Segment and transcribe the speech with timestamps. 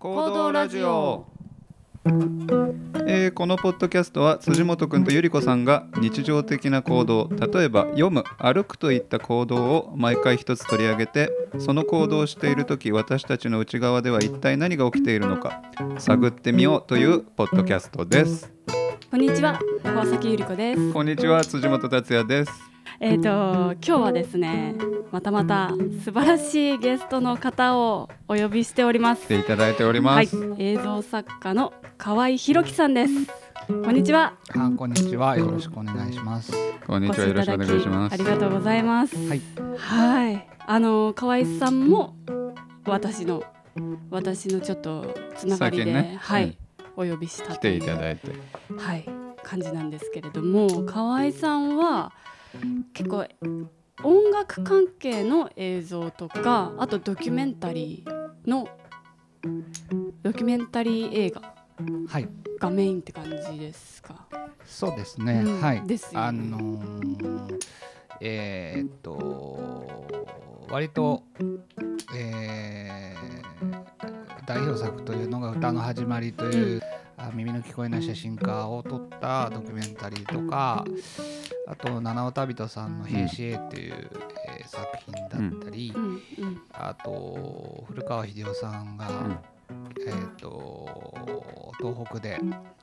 [0.00, 1.26] 行動ラジオ。
[3.08, 15.62] えーこのポッドキャストは辻本くんとゆり子さんが日常的な行動例えば読む歩くといった行動を毎回一つ取り上げてその行動をしている時私たちの内側では一体何が起きているのか
[15.98, 18.52] 探ってみようというポッドキャストです。
[19.10, 20.92] こんにちは、川崎ゆり子です。
[20.92, 21.42] こんにちは。
[21.42, 22.67] 辻本達也です
[23.00, 24.74] えっ、と今日はですね、
[25.10, 25.72] またまた
[26.04, 29.28] 素晴らしいゲストの方をお呼びしております来。
[29.28, 33.12] ていただいておりはいます、、映像作家の河合弘樹さんです。
[33.68, 34.34] こんにちは。
[34.56, 35.36] あこんにちは。
[35.36, 36.52] よろしくお願いします。
[36.86, 39.16] こんにちはよろしくお願いしますありがとうございます。
[39.16, 39.40] はい。
[39.76, 42.16] はい、あの河合さんも
[42.86, 43.44] 私の
[44.10, 46.56] 私のちょっとつながりで、ねはい、うん
[46.98, 48.32] お呼びした来てといういただいて
[48.76, 49.04] はい、
[49.44, 52.12] 感じなんですけれども河合さんは
[52.92, 53.26] 結構
[54.04, 58.68] 音楽関係の映像とかあとドキュメンタリーの
[60.22, 61.54] ドキュメンタリー映画
[62.08, 62.28] はい。
[62.58, 64.26] がメインって感じですか？
[64.64, 65.42] そうですね。
[65.44, 65.86] うんはい。
[65.86, 67.58] ですよねあのー
[68.20, 69.96] えーっと
[70.70, 71.22] 割と、
[72.16, 73.28] えー
[74.46, 76.82] 代表作というのが歌の始まりという、
[77.18, 80.86] あ耳の聞こえない写真家を撮ったドキュメンタリーとか
[81.70, 84.10] あと七尾旅人さんの「兵士 A」っていう、
[84.48, 85.94] えー作品だったり、
[86.72, 89.40] あと古川英夫さんが、ん。
[90.06, 92.38] えー、と東北で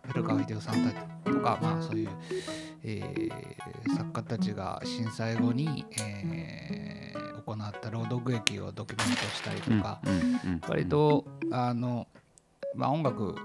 [0.08, 2.10] 古川英夫さんたちとか、まあ、そういう、
[2.84, 10.02] えー作家たちが震災後に、えー行った朗読劇をドキュメントしたりとか、
[10.68, 12.08] 割とあの、
[12.74, 13.36] まあ、音楽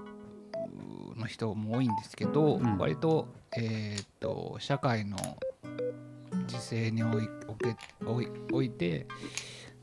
[1.15, 2.77] の人も多いんですけど、うん。
[2.77, 5.17] 割と,、えー、と社会の
[6.47, 9.07] 時勢においおけおいおいて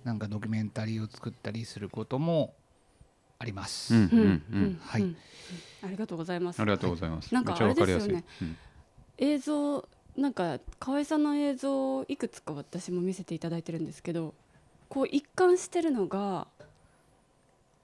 [0.05, 2.55] なんかドキュメンタリーを作ったりすることも
[3.38, 3.94] あります。
[3.94, 4.80] うんうんうん。
[4.83, 5.02] はい。
[5.02, 5.16] うん。
[5.83, 6.60] ありがとうございます。
[6.60, 7.33] ありがとうございます。
[7.33, 8.10] なんかめっちゃわかりやすい。
[8.10, 8.48] あれですよ
[9.19, 14.34] 映像なんか河合さんの映像をいくつか私も見せていただいてるんですけど
[14.88, 16.48] こう一貫してるのが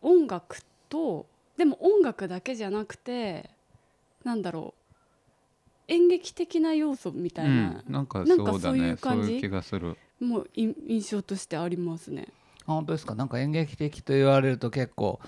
[0.02, 0.58] 音楽
[0.88, 1.26] と
[1.56, 3.50] でも音楽だけじゃなくて
[4.24, 4.83] なんだろう
[5.88, 7.62] 演劇的な要素みたいうん。
[7.64, 8.96] な、うんなんかそうだね。
[8.96, 9.96] そういう気がする。
[10.20, 12.28] もうい印象としてありますね。
[12.66, 13.14] あ本当ですか？
[13.14, 15.20] なんか演劇的と言われると結構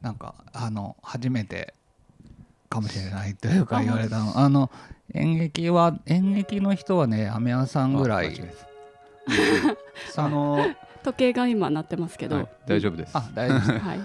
[0.00, 1.74] なんかあの初めて
[2.68, 4.38] かもしれないというかあ言われたの。
[4.38, 4.70] あの
[5.14, 8.34] 演劇は演劇の人はね雨屋さんぐらい。
[10.16, 12.48] あ のー時計が今鳴ってますけど、はい。
[12.66, 13.10] 大丈夫です。
[13.16, 13.70] あ大丈夫です。
[13.84, 14.00] はい、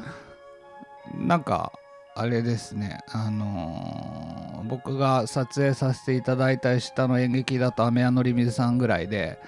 [1.15, 1.71] なんか
[2.19, 2.99] あれですね。
[3.09, 9.39] あのー僕が撮影させていただいた下の演劇だと雨屋のり水さんぐらいで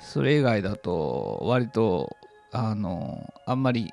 [0.00, 2.16] それ以外だと割と
[2.52, 3.90] あのーあんまり、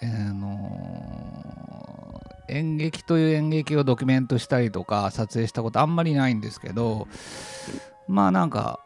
[0.00, 7.08] えーの演劇という演劇をドキュメントしたりとか撮影したことあんまりないんですけど
[8.06, 8.80] まあなんか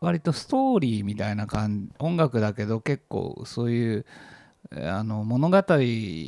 [0.00, 4.06] 割とストーリーみたいな感じ音楽だけど結構そういう
[4.70, 5.62] あの物語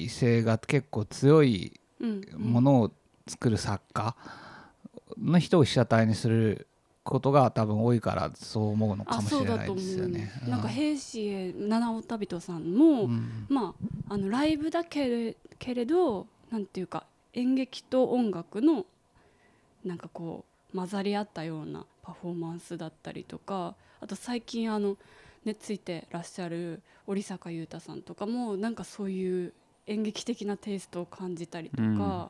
[0.08, 2.92] 性が結構強いうんものを
[3.28, 4.16] 作る作家
[5.18, 6.66] の人を被写体にする
[7.02, 10.32] ことが多分多いからそう思うのかあもしれないですよね。
[10.46, 10.50] う。
[10.50, 13.74] なんか兵士へ七尾旅人さんも、うんま
[14.08, 17.04] ああのライブだけれけれどなんていうか
[17.34, 18.86] 演劇と音楽の
[19.84, 24.96] なんかこう混ざり合ったようなパフォーマンスだったりとかあと最近あの
[25.44, 29.52] ねついてらっしゃる織坂優太さんとかもなんかそういう
[29.86, 32.28] 演劇的なテイストを感じたりとか、うん。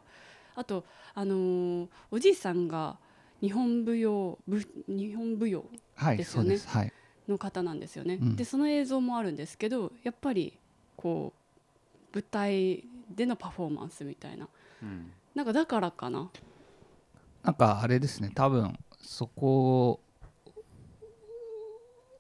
[0.56, 0.84] あと
[1.14, 2.96] あのーおじいさんが
[3.40, 6.58] 日本舞踊ぶ日本舞踊はいですよね？
[6.66, 6.92] はい。
[7.28, 8.18] の方なんですよね。
[8.20, 8.36] うん。
[8.36, 10.58] でその映像もあるんですけどやっぱり
[10.96, 11.32] こ
[12.12, 12.84] う舞台
[13.14, 14.48] でのパフォーマンスみたいな。
[14.82, 15.12] うん。
[15.34, 16.30] なんかだからかな？
[17.42, 18.30] なんかあれですね。
[18.34, 20.00] 多分そこ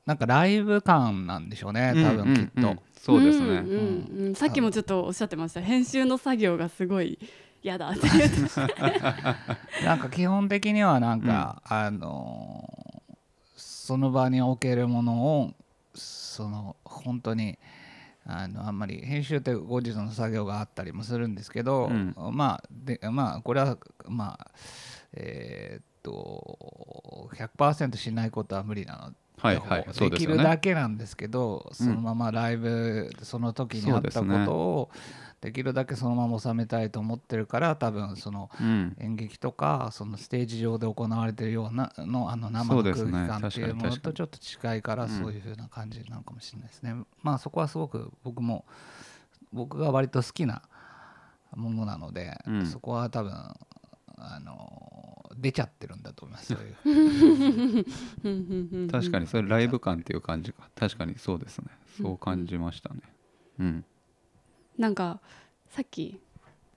[0.06, 2.50] なんかライブ感なんでしょうね多分きっと。
[2.56, 2.64] うん。
[2.64, 3.46] うんうんそうですね。
[3.46, 4.34] んうんうん。
[4.34, 5.62] さっきもちょっとおっしゃってました。
[5.62, 7.18] 編集の作業がすごい
[7.62, 8.40] 嫌だって言って
[9.86, 12.90] なんか基本的にはなんか、あのー
[13.56, 15.54] その場におけるものを
[15.94, 17.58] その本当に
[18.24, 22.14] あのあんまり編集って後日の作業があったりもするんですけど、うん。
[22.32, 24.50] まあでまあこれはまあ
[25.14, 30.58] えーっと100%しないことは無理なのではいはいできるだ。
[30.58, 34.90] けなんですけどそのままライブ、その時にあったことを
[35.40, 38.96] できるだけそのまま収めたいと思ってるから多分そのうん。
[39.00, 45.10] 演劇とかそのステージ上で行われてるようなのあの生の空気感っていうものとちょっと近いからうん。
[45.10, 46.94] そういう風な感じなのかもしれないですね。
[47.22, 48.66] まあそこはすごく僕も
[49.52, 50.62] 僕が割と好きな
[51.56, 52.66] ものなので、うん。
[52.66, 53.32] そこは多分
[54.18, 54.99] あの
[55.36, 56.54] 出ちゃってるんだと思います。
[58.90, 60.68] 確かにそれライブ感っていう感じか。
[60.74, 61.68] 確かにそうですね。
[62.00, 63.00] そう感じましたね。
[63.58, 63.84] うん。
[64.78, 65.20] なんか
[65.68, 66.18] さっき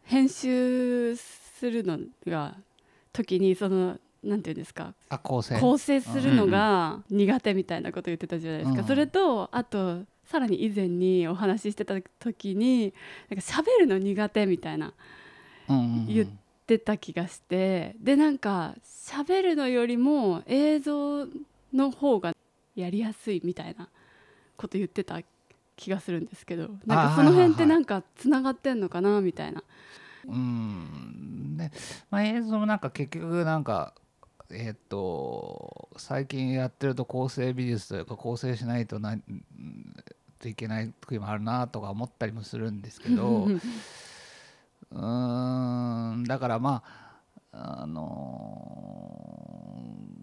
[0.03, 2.57] 編集するのが
[3.11, 4.93] 時にそのなんていうんですか。
[5.09, 5.59] あ構成。
[5.59, 8.87] 構成するのが苦手みたいなこと言ってたじゃないですか、うん。
[8.87, 12.93] それとあとさらに以前にお話ししてた時に
[13.29, 14.93] なんか喋るの苦手みたいな
[15.67, 16.05] うんうんうん。
[16.07, 21.27] 言ってた気がしてでなんか喋るのよりも映像
[21.73, 22.33] の方が
[22.75, 23.89] やりやすいみたいな
[24.55, 25.19] こと言ってた
[25.75, 29.63] 気がするんですけどなんかその辺ってなんかつながってんのかなみたいな。
[30.25, 31.69] うんで、
[32.09, 33.93] まあ、映像もなんか結局なんか
[34.49, 39.23] えっ、と最近やってると構成美術というか構成しないとなうん
[40.39, 43.47] といけない時もあるなとか思ったりもするんですけど
[44.93, 46.83] うーんだからま
[47.51, 48.67] ああの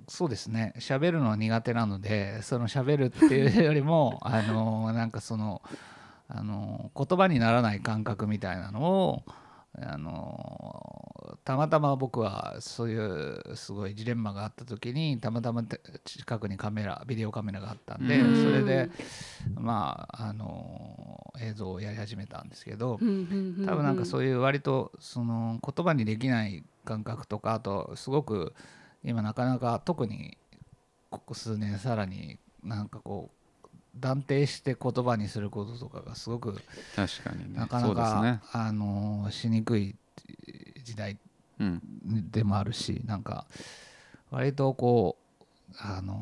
[0.06, 0.72] ーそうですね。
[0.78, 5.62] 喋るのは苦手なのでその喋るっていうよりも あのーなんかその
[6.28, 9.22] あのー言葉にならない感覚みたいなのを
[9.80, 18.42] あのたまたま僕はそういうすごいジレンマがあった時にたまたまて近くにカメラビデオカメラがあったんで、うん。
[18.42, 18.90] それで
[19.54, 28.54] まああの映像をやり始めたんですけど、多分なんかそういう割とその言葉にできない感覚とかあとすごく
[29.04, 30.36] 今なかなか特に
[31.10, 33.30] ここ数年さらになんかこ
[33.64, 36.54] う断定して言葉にすることとかがすごく
[36.94, 37.58] 確かにね。
[37.58, 38.40] なかなか、ね。
[38.52, 39.96] あのしにくい
[40.84, 41.18] 時代
[41.58, 41.82] うん
[42.30, 43.46] でもあるしなんか
[44.30, 45.16] 割とこ
[45.72, 46.16] うあの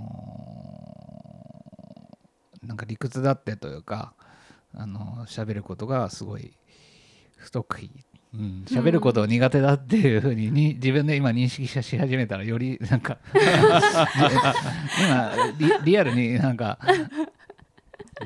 [2.63, 4.13] なんか理屈だってというか
[4.75, 6.53] あの喋ることがすごい
[7.37, 7.91] 不得意。
[8.35, 13.17] うん、喋ることを苦手だっていうふうにに自分で今認識しし始めたらよりなんか
[15.01, 16.79] 今リリアルになんか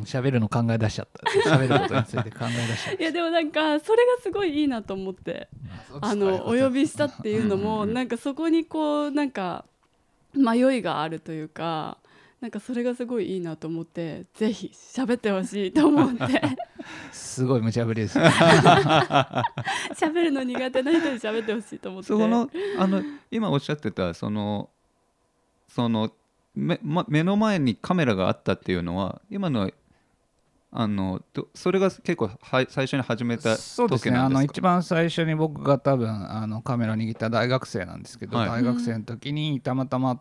[0.00, 1.50] 喋るの考え出しちゃった。
[1.50, 5.48] 喋ることについて考え出しちゃっいやでもなんかそれがすごいいいなと思って。
[6.00, 9.66] たあのお呼びしたっていうのもなんかそこにこうなんか
[10.34, 11.98] 迷いがあるというか
[12.42, 16.42] なんかそれがすごいいいなと思ってぜひ喋ってほしいと思って。
[17.12, 18.18] すごい無茶ぶりです。
[19.94, 22.08] 喋るの苦手な人に喋ってほしいと思って。
[22.08, 22.50] その
[22.80, 23.00] あの
[23.30, 24.70] 今おっしゃってたその
[25.68, 26.12] その
[26.56, 29.70] 目,、ま、目の前にカメラがあったっていうのは今の
[30.72, 34.16] あのどそれが結構は最初に始めたそうですね。
[34.16, 34.52] あの時なんですか？
[34.58, 38.48] 一番最初に僕が多分あのカメラ握った大学生なんですけど、はい。
[38.48, 40.20] 大学生の時にたまたま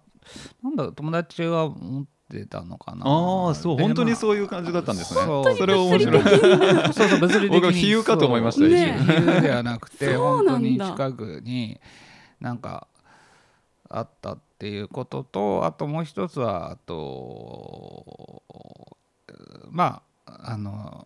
[0.64, 3.06] なんだろう友達が持ってたのかな。
[3.06, 5.22] ああそうで本当にまそういう感じだったんですね。
[5.22, 5.56] そう。
[5.56, 6.22] それは面白い。
[6.22, 7.50] あそうそう物理的に。
[7.50, 11.80] 僕は比喩かと思いましたね比喩ではなくて 本当に近くに
[12.40, 12.88] なんか
[13.90, 18.44] あったっていうこととあともう一つはあと
[19.70, 21.06] まああの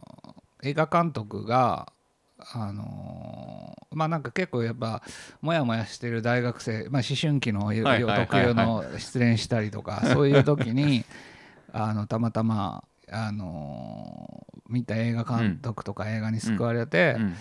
[0.64, 1.92] 映画監督が
[2.38, 5.02] あのまあなんか結構やっぱ
[5.42, 7.62] モヤモヤしてる大学生、まあ、思春期の
[8.14, 11.04] 特有の失恋したりとか そういう時に
[11.72, 17.36] あのたまたまあの見た映画監督とか映画に救われて、うん。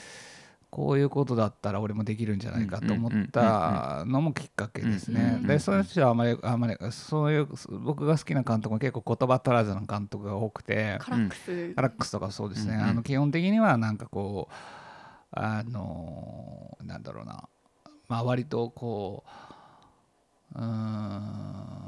[0.74, 5.16] こういうことだったら俺もできるんじゃないかと思ったのもきっかけですうん。
[5.16, 5.22] うん。
[5.22, 5.40] うん。
[5.42, 7.48] ねでそういう人はあまりあまりそういう
[7.84, 12.80] 僕が好きな監督も結構言葉足らずの監督が多くてカラックスカラックスとかそうですね、うん。
[12.80, 12.88] うん。
[12.88, 14.54] あの基本的にはなんかこう
[15.34, 17.48] あのなんだろうな。
[18.08, 19.24] まあ割とこ
[20.54, 21.84] ううーん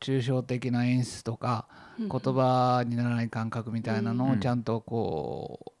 [0.00, 1.66] 抽象的な演出とか
[1.98, 5.74] うん言葉にならない感覚みたいなのうんをちゃんとこ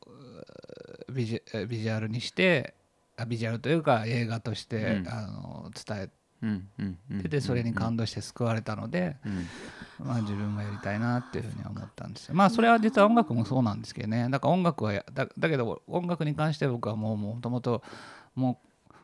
[1.08, 2.74] うビジュビジュアルにして
[3.16, 5.08] あビジュアルというか映画として、うん。
[5.08, 6.10] あの伝え
[6.42, 7.22] うんうんうん。
[7.22, 12.34] ててそれに感動して救われたので、うんまあ、自分もやりたいなっていうふうには思ったんですよ。
[12.34, 14.28] まあそれは実は音楽もそうなんですけどね。
[14.30, 17.82] だから音楽はやだだけど音楽に関して僕はもうもともと
[18.34, 18.94] もう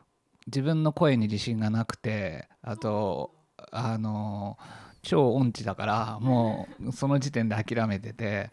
[0.47, 3.31] 自分の声に自信がなくてあと
[3.71, 4.57] あの
[5.01, 8.51] 超音痴だからもうその時点で諦めてて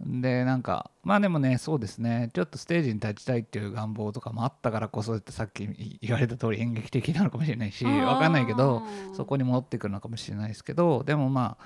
[0.00, 2.30] でなんかまあでもねそうですね。
[2.32, 5.68] ちょっとステージに立ちたいっていう願望とかもあったからこそってさっき
[6.00, 8.82] 言われた通り演劇的なのかもしれないしわかんないけど
[9.14, 11.64] そこに戻ってくるのかもしれないですけどでもまあ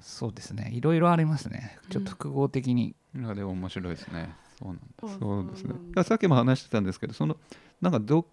[0.00, 0.70] そうですね。
[0.72, 1.78] いろいろありますね。
[1.90, 4.34] ちょっと複合的に、いやでも面白いですね。
[4.58, 4.82] そうなんだ。
[5.02, 5.50] そうそう。
[5.50, 5.74] ですね。
[6.04, 7.36] さっきも話してたんですけどその
[7.80, 8.26] なんかど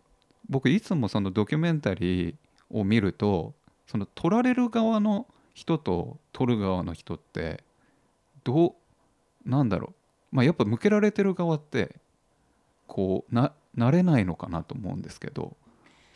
[0.49, 2.35] 僕いつもそのドキュメンタリー
[2.69, 3.53] を見ると
[3.85, 7.63] その撮られる側の人と撮る側の人って
[8.47, 8.75] ど
[9.45, 9.93] うなんだろ
[10.31, 11.95] まあ、やっぱ向けられてる側って
[12.85, 15.55] こうな慣れないのかなと思うんですけど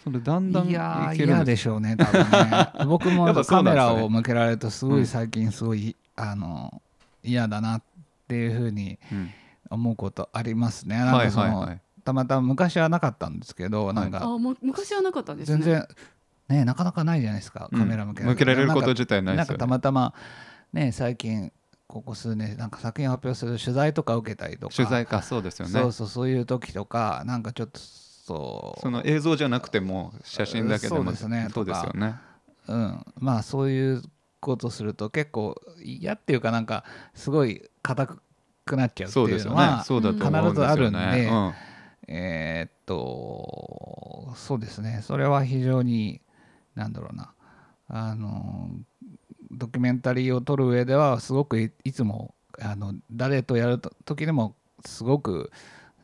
[0.03, 2.71] それだんだんいやーいけるんで嫌ですしょうね多分ね。
[2.87, 6.81] 僕もカメラを向けられるとすごうんい最近すごい、あの
[7.23, 7.83] 嫌だなっ
[8.27, 9.29] ていうふうにうん。
[9.69, 10.97] 思うことありますね。
[10.97, 15.63] なんはいかその、はいはいたまたま昔はなかったんですけどなんあかもう昔はなかったんですね。
[15.63, 15.87] 全然
[16.49, 17.69] ねなかなかないじゃないですか。
[17.71, 20.13] カメラ向けられる向けられることなんか自体ないなんかたですよねまたま
[20.73, 21.51] ね最近
[21.91, 24.75] ここ数年なんか作品を発表する取材とか受けたりとか。
[24.75, 25.73] 取材かそうですよね。
[25.73, 28.81] そうそうそういう時とかなんかちょっとそう。
[28.81, 32.15] その映像じゃなくても写真だけでもそうですねそうですよね。
[32.69, 34.01] うん、まあそういう
[34.39, 38.07] ことすると結構嫌っていうかなんかすごい硬
[38.65, 39.99] くなっちゃうっていうのは必
[40.55, 41.53] ずあるんでうん。
[42.07, 45.01] えーっとそうですね。
[45.03, 46.21] それは非常に
[46.75, 47.33] なんだろうな。
[47.89, 48.69] あの
[49.51, 54.55] ドキュメンタリーを撮る上ではすごくいいつもあの誰とやると時でも
[54.85, 55.51] すごく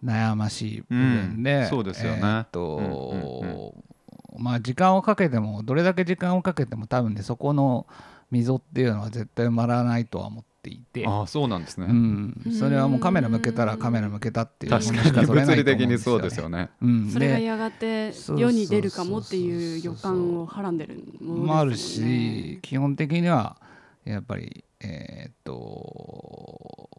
[0.04, 2.20] 悩ましい部分で、うんそうですよね。
[2.20, 4.44] えーっと、うんうん。
[4.44, 7.88] まあ時間をかけてもどれだけ時間をかけても多分ねそこの
[8.30, 11.08] 溝っていうのは絶対埋まらないとは思っていて。
[11.08, 15.28] ああそうなんですね、うん、それはもうカメラ向けたらカメラ向けたっていう確かに。
[15.28, 16.70] 物理的にそうですよね。
[16.82, 21.48] うん、それがでやがて世に出るかもっていう予感をはらんでるものね。
[21.48, 23.58] もあるし基本的には
[24.06, 26.90] やっぱりえーっと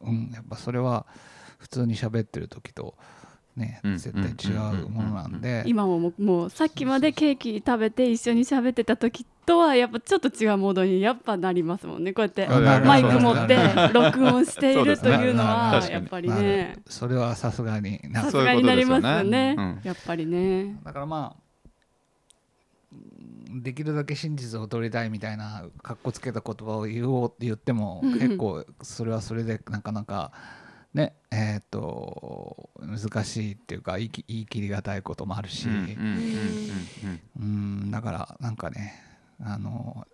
[0.00, 0.30] うん。
[0.34, 1.06] やっぱそれは
[1.58, 2.94] 普通に喋ってる時と
[3.56, 5.62] ねうん絶対違うものなんで。
[5.66, 12.12] 今ももうもうさっきまでケーキ食べて一緒に喋ってた時とはやっぱちょっと違うモードにやっぱなりますもんね。
[12.12, 13.56] こうやってマイク持って
[13.92, 18.22] 録音しているというのはやっぱりなねるそれはさすがにな。
[18.22, 20.76] さすそういうことがになりますですよよねやっぱりね。
[20.84, 21.44] だからまあ
[22.92, 30.32] うんできるだけ真実を取りたいみたいなかっこつけた言葉を言おうって言っても結構それはそれでなかなか
[30.94, 39.02] ねえっ、と難しいっていうか言いき言い切りがたいこともあるし、うんだからなんかね
[39.40, 40.06] あの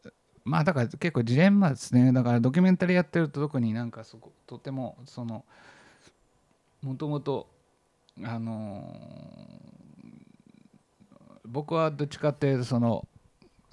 [0.44, 2.12] まあだから結構ジレンマですね。
[2.12, 5.44] だからドキュメンタリーやってると特になんかそことてもその
[6.82, 7.46] もともと
[8.22, 8.96] あの
[11.44, 13.06] 僕はどっちかっていうとその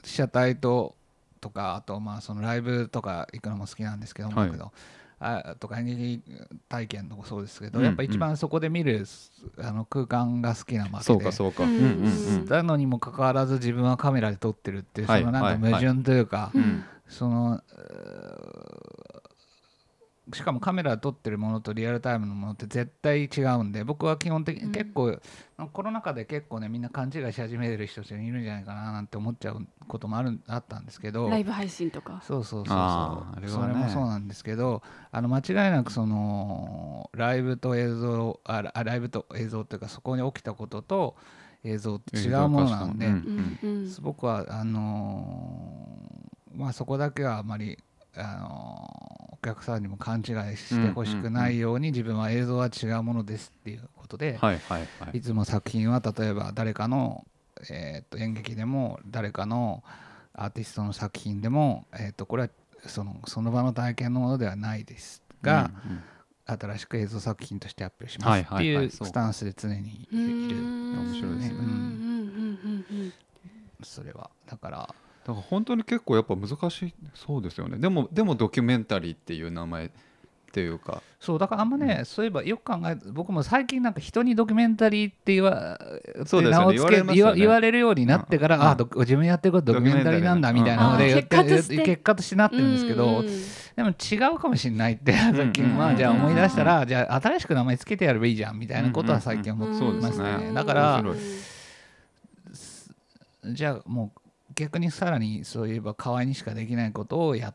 [0.04, 0.96] 被写体と
[1.40, 4.72] とかあとまあそのライブとか行くのも好きなんですけど、けど
[5.20, 6.22] あとか演劇
[6.70, 9.06] 体験とかそうですけど、うんやっぱ一番そこで見る
[9.58, 11.04] あの空間が好きなわけで。
[11.04, 11.64] そうかそうか。
[11.64, 12.46] ううんんうん。
[12.46, 16.62] なのにもかかわらず自分はカメラで撮ってるっていうそはいのなんはいはいか矛盾というか、うん。
[16.62, 16.84] うん。
[17.08, 17.62] その
[20.34, 24.66] しかもカメラで撮ってるものとリアルタイムのものって絶対違うんで僕は基本的うん。
[24.68, 25.18] に結構、
[25.72, 31.30] コロナ禍で結構ねみんな勘違いし始めてる人たちがいるんじゃないかななんて思っちゃうこともあるあったんですけど。
[31.30, 32.22] ライブ配信とか。
[32.26, 32.66] そうそうそう。
[32.68, 33.50] そう、あれはね。
[33.54, 34.82] それもそうなんですけど
[35.12, 41.16] あの間違いなくそのライブと映像あラライブと映像というかそこに起きたことと
[41.64, 47.78] 映像って違うものなんで、うんうん僕はあのーまあそこだけはあまり、
[48.16, 54.54] あのーお客さんにも勘違いしてほしくないように自分は映像は違うものですっていうことで、は
[55.14, 57.26] いつも作品は例えば誰かの、
[57.70, 59.84] えと演劇でも誰かの
[60.34, 62.50] アーティストの作品でも、えとこれは
[62.86, 65.72] そのその場の体験のものではないですが、
[66.46, 71.58] 新しく映像作品として発表しはいますっていうスタンスで常にいる,、面白いですね。
[73.84, 74.96] それはだから
[75.28, 77.78] だから本当に結構やっぱ難しいそうですよね。
[77.78, 79.90] でもでもドキュメンタリーっていう名前っ
[80.54, 81.04] ていうか。
[81.20, 85.78] そうだからあんまね、そういえばよく考え僕も最近なんか人にドキュメンタリーって言わ
[86.26, 86.78] そうですよね。
[86.78, 87.16] 名をつけ言わね。
[87.16, 88.62] 言わ言われるようになってから、うん。
[88.64, 91.44] あド自分やってることドキュメンタリーなんだみたいなので結果
[92.16, 92.36] として。
[92.38, 93.42] なってるんですけど、うんうん
[93.78, 100.38] でも違うかもしれないって最近、うんまあじゃあ思い出したら、じゃあ新しく名前つけてやればいいじゃんみたいなことは最近思ってますすね。
[100.50, 100.54] ね。
[100.54, 101.04] だから
[103.46, 104.27] じゃあもう
[104.58, 107.54] 逆にさらにそういえば河合にしかできないことをや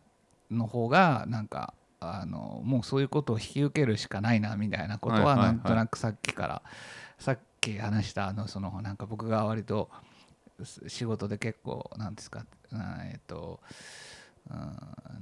[0.50, 5.52] の方がなんかあのもうそういうことを引き受けるしかないなみたいなことはいはいははい。
[5.52, 6.62] なんとなくさっきから、
[7.18, 9.90] さっき話したあのそのなんか僕が割と
[10.62, 13.60] す仕事で結構なんですかあえっと
[14.48, 14.68] うんあ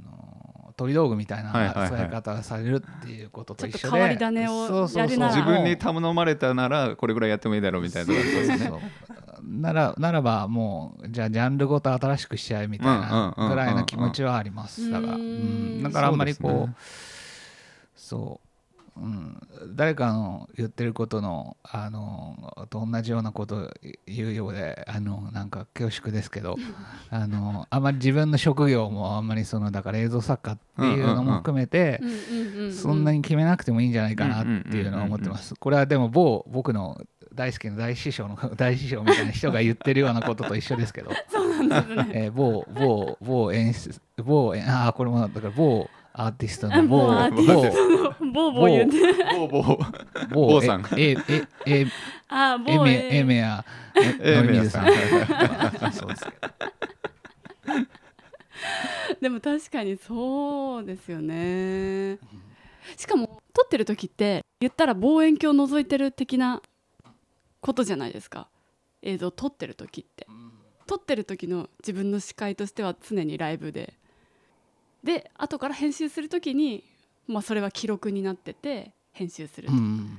[0.05, 1.89] の鳥道具みたいなはいはいはい。
[1.89, 8.67] 使い方がされるっていうことと一緒でちょっと変わり種をそうそうそうやるなら自分に頼まれたならこれぐらいやってもいいだろうみたいなそうことですね。
[8.67, 8.81] そう
[9.43, 14.91] ならならばもうじゃあジャンルごと新しくしちゃえみたいなぐらいの気持ちはあります。
[14.91, 15.15] だから。
[15.15, 15.81] ううん。
[15.81, 16.75] んだからあんまりこうそうね。
[17.95, 19.01] そう。
[19.01, 19.37] うん。
[19.75, 23.71] 誰かの言ってることのあのと同じようなことを
[24.07, 26.57] 言うようであのなんか恐縮ですけど
[27.11, 32.73] あのあまり自分の職業もあんまりそのだから映像作家っていうのも含めて、うんうんうんうん。
[32.73, 35.55] そんなに決めなくてもいいんじゃないかなっていうのは思ってます。
[35.55, 37.01] これはでも某僕の
[37.35, 42.11] 大好きな大師匠の 大師匠みたいな人が言ってるようなことと一緒ですけど、 そうなんですね。
[42.13, 49.37] えー某某某演出某演ああこれもだから某アーティストの某某アーティストボーボー言って。
[49.37, 50.85] ボーボー某某さん。
[50.97, 51.87] えええ
[52.29, 54.87] あー某エメエメやエメヤのりみずさん。
[55.93, 56.51] そうですけど。
[59.21, 62.19] でも確かにそうですよね。
[62.97, 66.63] しかも撮ってる時って言ったら望遠鏡を覗いてる的な
[67.61, 68.49] ことじゃないですか。
[69.03, 70.27] 映像撮ってる時って。
[70.87, 73.95] 撮ってる時の自分の視界としては常にライブで。
[75.05, 76.85] で後から編集する時に、
[77.27, 79.69] まあ、それは記録になってて編集する。
[79.69, 80.19] と、うん。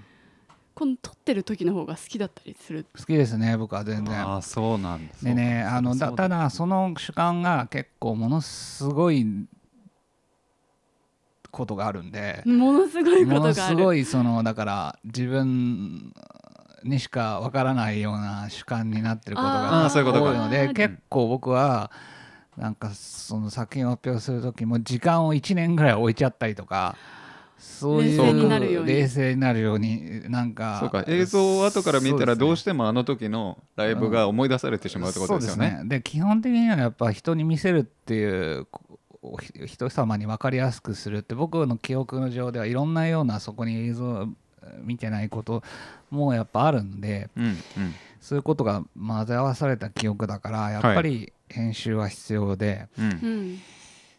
[0.73, 2.85] この撮ってる時の方が好きだったりする。
[2.97, 4.15] 好きですね僕は全然。
[4.15, 9.25] ああそうなんですでねあのだただその主観が結構ものすごい
[11.51, 12.41] ことがあるんで。
[12.45, 13.75] ものすごいこものとがある。
[13.77, 16.13] すごいそのだから自分
[16.83, 20.31] にしかわからないような主観になってることあがーそういうことか。
[20.31, 20.73] 多いのでうん。
[20.73, 21.91] 結構僕は
[22.57, 26.95] なんかその作品を発表する時も時間を1年ぐらい置いちゃったりとか
[27.57, 28.93] そういう冷静になるように。
[28.93, 35.81] 冷静になるようになんかそうか映像を後から見たらどうししてもあの時のライブが思い出されてしまうってことですよね。
[35.85, 38.67] で基本的にはやっぱ人に見せるっていう
[39.67, 44.27] 人様に分かりやすくするって僕の記憶の上ではいろんなようなそこに映像を
[44.81, 45.63] 見てないこと
[46.09, 47.55] もやっぱあるんでうんうん。
[48.19, 53.05] そういうことが混ぜ合わされた記憶だからやっぱり編集は必要で、うん。
[53.05, 53.57] うん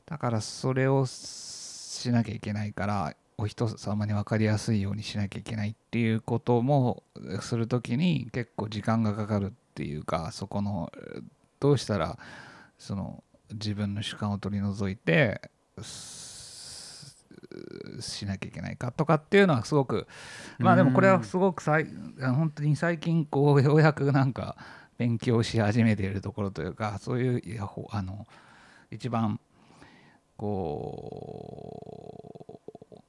[0.06, 7.02] だからそれをしなきゃいけないからお人様に分かりやすいようにしなきゃいけないっていうことも
[7.40, 11.22] する時に結構時間がかかるっていうかそこのえー
[11.61, 12.18] どうしたら
[12.76, 13.22] その
[13.52, 15.40] 自分の主観を取り除いて
[15.80, 16.22] す
[18.00, 20.06] しなきゃいけないかとかっていうのはすごく
[20.59, 21.87] まあでもこれはすごくさい
[22.21, 24.56] 本当に最近こうようやくなんか
[24.99, 28.26] 勉強し始めているところというかそういういやほあの
[28.91, 29.41] 一番
[30.36, 32.60] こ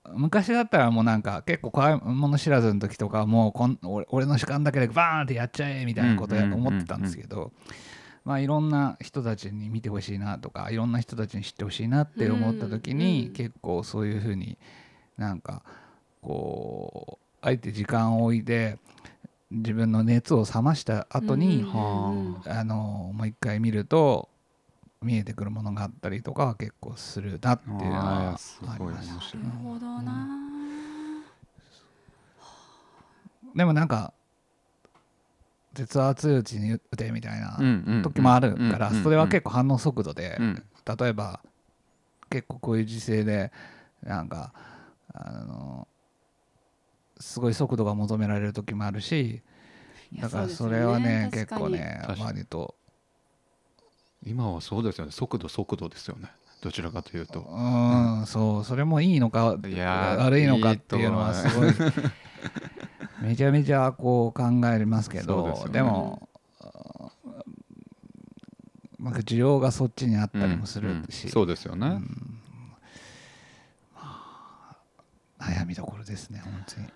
[0.06, 7.52] う昔だったらもうなんか結構怖いもの知らずの時とかはもうこん俺俺の主観だけでバーンってやっちゃえみたいなことやうんうんうんうん思ってたんですけど
[8.26, 13.34] まあいろんな人たちに見てほしいなとかいろんな人たちに知ってほしいなって思った時うんうにん。
[13.34, 14.58] 結構そういうふうに
[15.18, 15.62] なんか
[16.22, 18.78] こうあえて時間を置いて
[19.52, 24.28] 自分の熱を冷ました後に、うんうんうんあのもう一回見ると
[25.02, 28.60] 見えてくるものがあったりとかは結構するなっていうのあはーす。
[28.62, 30.28] ごいありますなるほどな、
[33.56, 34.14] でもなんか
[35.74, 37.58] 絶圧打ちに打てみたいな
[38.04, 40.64] 時もあるからそれは結構反応速度でうん。
[41.00, 41.40] 例えば
[42.30, 43.52] 結構こういう時勢で
[44.04, 44.52] なんか
[45.14, 45.88] あの
[47.20, 49.42] すごい速度が求められる時もあるし
[50.20, 52.76] だからそれはね結構ね割と。
[54.26, 55.12] 今はそうですよね。
[55.12, 56.30] 速度速度ですよね。
[56.62, 57.42] どちらかというと。
[57.42, 58.64] うんそう。
[58.64, 61.72] それもいいのか悪いのかっていうのはすごい
[63.24, 65.72] めちゃめちゃこう考えますけどね。
[65.72, 66.28] でも
[69.00, 72.40] なんか需要がそっちにあったりもするし、うんうんそうですよね、うん
[75.40, 76.88] 悩みどころですね本当に。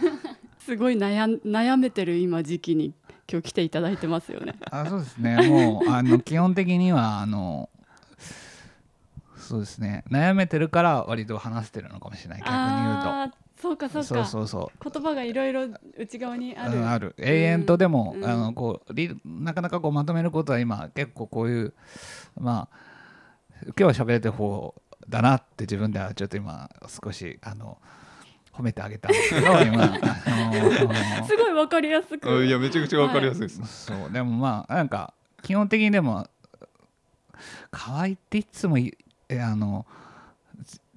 [0.64, 2.94] すごい悩ん悩めてる今時期に
[3.30, 4.54] 今日来ていただいてますよね。
[4.70, 5.48] あそうですね。
[5.48, 7.68] もうあの基本的にはあの
[9.36, 10.04] そうですね。
[10.10, 14.08] 悩めてるから割と話してるのかもしれない逆に言うとそうかそうか。
[14.08, 14.90] そうそうそう。
[14.90, 15.68] 言葉がいろいろ
[15.98, 17.14] 内側にある、うんある。
[17.18, 21.74] 永遠とでも、うんあのこうリなかなかこうまとめることは今結構こういう
[22.38, 22.76] まあ
[23.78, 24.74] 今日は喋れてる方
[25.08, 26.70] だなって自分ではちょっと今
[27.04, 27.76] 少しあの
[28.52, 29.84] 褒めてあげたんですけど 今。
[29.84, 29.88] あ
[31.18, 32.30] の すごいわかりやすく。
[32.30, 36.26] うんいやめちゃくちゃわかりやすいです、そうでもまあなんか基本的にでも
[37.70, 38.96] 可愛いっていつもい
[39.28, 39.99] えあのぜ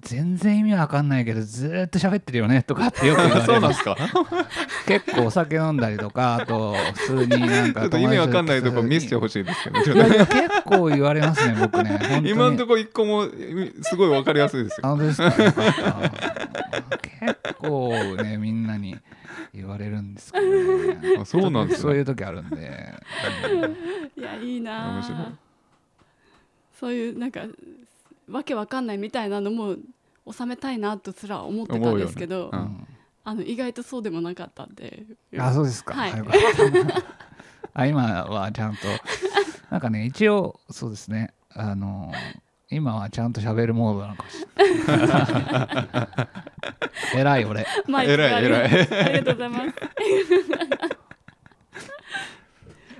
[0.04, 3.96] 全然意味わかんないけどずーっと喋ってるよねとかってよく言われ そうなんまですすか？
[4.86, 6.74] 結構お酒飲んだりとかあと
[7.08, 13.26] 普通になんか ちょっと意味わかんないとこ見せてほほしいですけどちょいっとやいや結構言われますね僕ね今のところ一個も
[13.82, 14.96] すごいわかりやすいですよ。
[14.98, 15.32] ですか？
[17.20, 17.90] 結構
[18.22, 18.98] ねみんなに
[19.54, 21.16] 言われるんですけどね。
[21.20, 21.82] あそうなんですね。
[21.82, 22.94] そういう時あるんで。
[24.16, 24.94] いやいいなあ。
[24.96, 25.18] 面白い。
[26.78, 27.40] そういうなんか
[28.28, 29.76] わけわかんないみたいなのも
[30.30, 32.86] 収めたいなとすら思ってたんですけど、思うよね。
[33.26, 35.04] あの意外とそうでもなかったんで。
[35.38, 36.12] あそうですか、はい。
[37.72, 38.82] あ今はちゃんと
[39.70, 41.32] なんかね一応そうですね。
[41.50, 42.12] あの
[42.70, 44.44] 今はちゃんと喋るモードなのかもし
[47.16, 48.68] れない偉い俺偉い偉い。
[48.68, 48.68] あ
[49.08, 49.64] りがとうございます。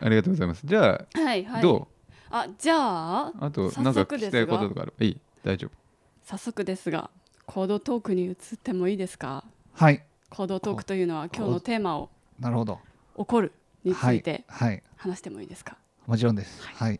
[0.00, 0.66] ありがとうございます。
[0.66, 1.62] じゃあ、はいはい。
[1.62, 1.88] ど
[2.36, 4.42] あじゃあうあと早なんか速ですが。
[4.42, 5.04] 聞きたいこととかあれば。
[5.04, 5.20] いい？
[5.44, 5.70] 大丈夫。
[6.24, 7.08] 早速ですが
[7.46, 9.44] 行動トークに移ってもいいですか？
[9.74, 10.02] はい。
[10.30, 12.80] 行動トークというのは今日のテーマをなるほど。
[13.14, 13.52] 怒る
[13.84, 15.76] についてはい、はい、話してもいいですか、
[16.08, 16.66] もちろんです。
[16.66, 16.98] はい、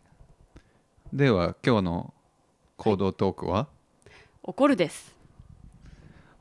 [1.13, 2.15] では今日の
[2.77, 3.67] 行動トークは、
[4.45, 5.17] 怒るです。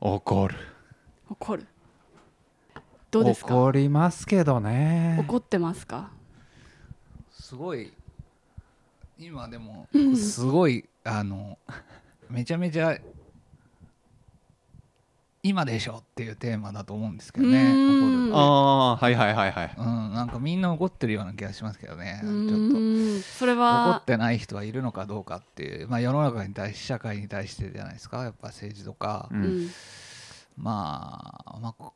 [0.00, 0.54] 怒る。
[1.28, 1.66] 怒る。
[3.10, 3.56] どうですか？
[3.56, 5.16] 怒りますけどね。
[5.26, 6.12] 怒ってますか？
[7.32, 7.92] すごい
[9.18, 11.58] 今でもすごいあの
[12.28, 12.98] めちゃめちゃ
[15.42, 17.74] 今でしょっていうテーマだと思うんですけどね
[18.32, 19.74] ああはいはいはいはい。
[19.76, 23.22] うん、なんかみんな怒ってるような気がしますけどねうちょっと。
[23.38, 29.70] それ怒はってない人はいるのかどうかっていう、まあ、世の中に対し社会に対してじゃないですかやっぱ政治とか、ううんん。
[30.56, 31.92] まあ、まあこ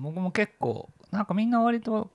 [0.00, 2.10] 僕も結構なんかみんな割と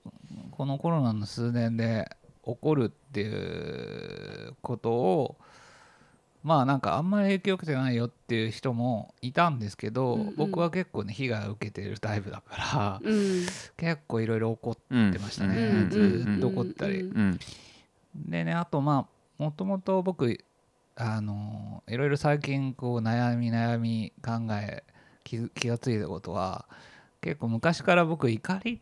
[0.52, 2.08] このコロナの数年で
[2.42, 5.36] 怒るっていうことを
[6.42, 10.34] まあなんかあんまり影響受けてないよっていう人もいたんですけど、うんうん。
[10.36, 13.46] 僕は結構ね被害を受けているタイプだから、うん。
[13.76, 17.12] 結構いろいろ怒っうんてましたね、うんずーっと怒ったり、
[18.16, 20.36] でねあとまあもともと僕
[20.96, 24.82] あのいろいろ最近こう悩み悩み考え
[25.28, 26.66] 気がついたことは
[27.20, 28.80] 結構昔から僕怒り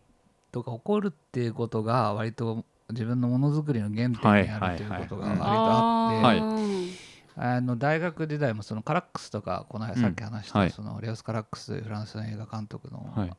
[0.51, 4.18] とか怒るっていうことが割と自分のものづくりの原点に
[4.50, 7.00] あるということが割とあって、
[7.37, 13.31] あの大学時代もそのカラックスとかこの間さっき話したそのレオス・カラックスフランスの映画監督の,、はい。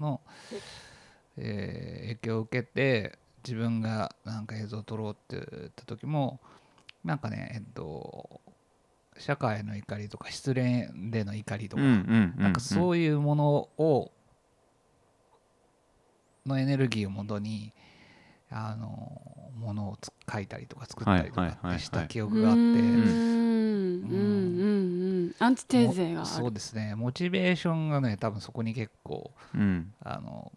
[0.00, 0.20] の、
[1.36, 6.40] えー影響を受けて自分がなんか映像を撮ろうって言った時も
[7.04, 8.40] なんかねえっと
[9.18, 14.10] 社会の怒りとか失恋での怒りとか、なんかそういいうものを
[16.46, 17.72] のエネルギーをもとに
[18.52, 19.20] あの
[19.56, 30.52] ものをつ書いたりとか作ったりとかってした記憶があって、うーんうんうんうんアンチテーゼがあるそうですねモチベーションがね多分そこに結構うんあの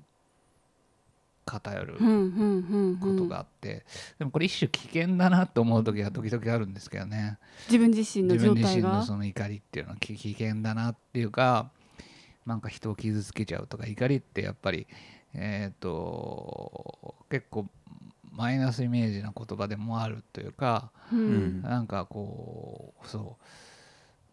[1.45, 3.85] 偏るうんうんうんうんことがあって、
[4.17, 11.69] でもこれ一種危険だなと思う時は時々あるんですけどね自分自身の自分自身の状態がその怒りっていうのは危危険だなっていうか
[12.45, 14.87] なんか人を傷つけちゃうとか怒りってやっぱり
[15.35, 17.67] えっ、と結構
[18.31, 21.59] マイナスイメージな言葉でもあるというか、ううん。
[21.59, 23.37] んなんかこうそ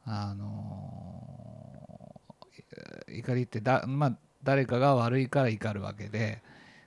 [0.07, 1.93] うあのー
[3.13, 6.41] 怒りってだ、まあ、誰かが悪いから怒るわけで、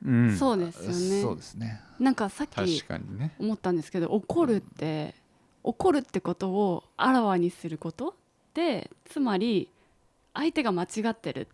[0.04, 0.38] うん。
[0.38, 1.22] そうですよね。
[1.22, 1.82] そうですね。
[2.00, 2.84] なんかさっき
[3.40, 5.14] 思ったんですけど怒るって
[5.64, 8.16] 怒るってことをあらわにすること
[8.54, 9.70] でつまり
[10.34, 11.48] 相手が間違ってる。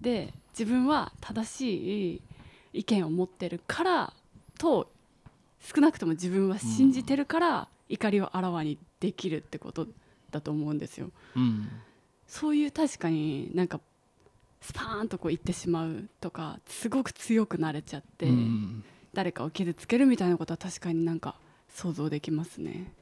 [0.00, 2.22] で自分は正しい
[2.72, 4.12] 意見を持ってるから
[4.58, 4.90] と
[5.60, 9.86] 少なくとも自分は信じてるから怒りをあらわにできるってこと
[10.30, 11.10] だと思うんですよ。
[11.36, 11.68] うん
[12.26, 13.80] そういう確かになんか
[14.60, 21.34] スパーンとこう言ってしまうとかすごく強くなれちゃって、うん誰かを傷つけるみたいなことは確かになんか
[21.68, 22.92] 想像できますね。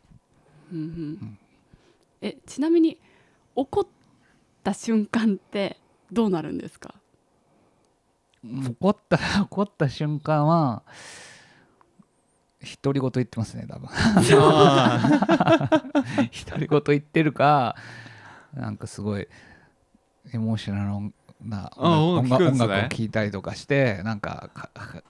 [0.72, 1.38] うんうんん
[2.22, 2.96] えちなみに
[3.54, 3.86] 怒っ
[4.64, 5.76] た瞬間って
[6.10, 6.94] どうなるんですか？
[8.44, 10.82] 怒った 怒った瞬間は
[12.82, 13.88] 独り言言ってますね多分。
[16.46, 17.76] 独り言言ってるか
[18.54, 19.28] なんかすごい
[20.32, 24.50] エモーショナルなあ音音楽音楽を聴いたりとかしてなんか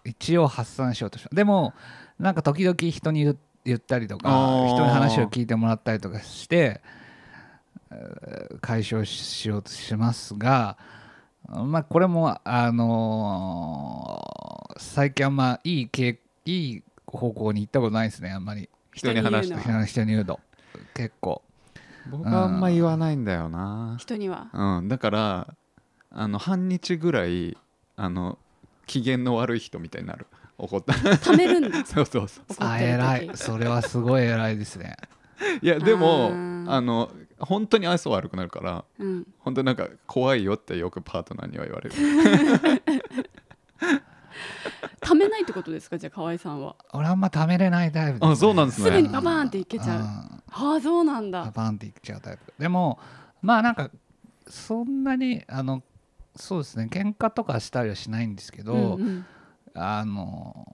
[0.05, 1.73] 一応発散しようとしでも
[2.19, 4.29] なんか時々人に言言ったりとか
[4.69, 6.81] 人に話を聞いてもらったりとかして
[7.91, 10.77] えー解消しようとしますが
[11.47, 14.29] まあこれもあのー
[14.81, 18.69] 最近あんまいいけいい方向に行ったことないですねあんまり。
[18.93, 20.41] 人に話して人に言うのは人に言うと。
[20.95, 21.43] 結構
[22.11, 23.97] 僕はあんま言わないんだよな。
[23.99, 24.49] 人には。
[24.53, 25.55] うんだから
[26.11, 27.57] あの半日ぐらい
[27.97, 28.39] あの
[28.87, 30.27] 機嫌の悪い人みたいになる。
[30.59, 30.93] 怒った。
[30.93, 31.85] 貯めるんだ。
[31.87, 32.45] そうそうそう。
[32.61, 33.37] あ偉い時。
[33.37, 34.97] それはすごい偉いですね
[35.63, 36.31] いやでも
[36.67, 39.27] あの本当に愛想悪くなるからうん。
[39.39, 41.95] 本当になんか怖いよってよくパートナーには言われる。
[45.01, 45.99] 貯めないってことですか？
[45.99, 46.77] じゃあ河合さんは。
[46.93, 48.87] 俺あんま貯めれないタイプあそうなんですね。
[48.87, 50.01] すぐにパパーンっていけちゃう。
[50.01, 50.05] うん。
[50.05, 50.43] あ
[50.77, 51.45] あそうなんだ。
[51.45, 52.53] パパンっていっちゃうタイプ。
[52.59, 52.99] でも
[53.43, 53.91] まあなんか
[54.49, 55.83] そんなにあの
[56.37, 56.89] そうですね。
[56.91, 59.27] 喧嘩とかしたりはしないんですけど、うんうん。
[59.75, 60.67] あの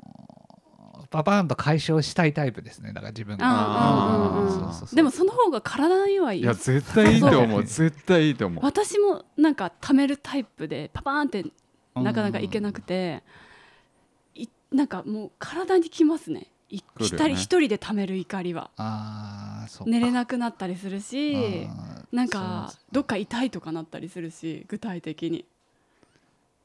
[1.14, 2.92] パパーンと解消したいタイプですね。
[2.92, 4.74] だから自分が。
[4.92, 8.64] でもその方が体にはいいいや絶対いいと思そうう絶対いいと思う。
[8.66, 11.46] 私もなんか貯めるタイプでパパーンって
[11.94, 13.22] なかなかいけなくて、
[14.34, 16.50] いなんかもう体にきますね。
[16.68, 18.72] いくるよね一人一人で貯める怒りは。
[18.76, 19.90] ああそうか。
[19.92, 21.68] 寝れなくなったりするし
[22.10, 25.44] なんかどっか痛いとかなったりするし具体的に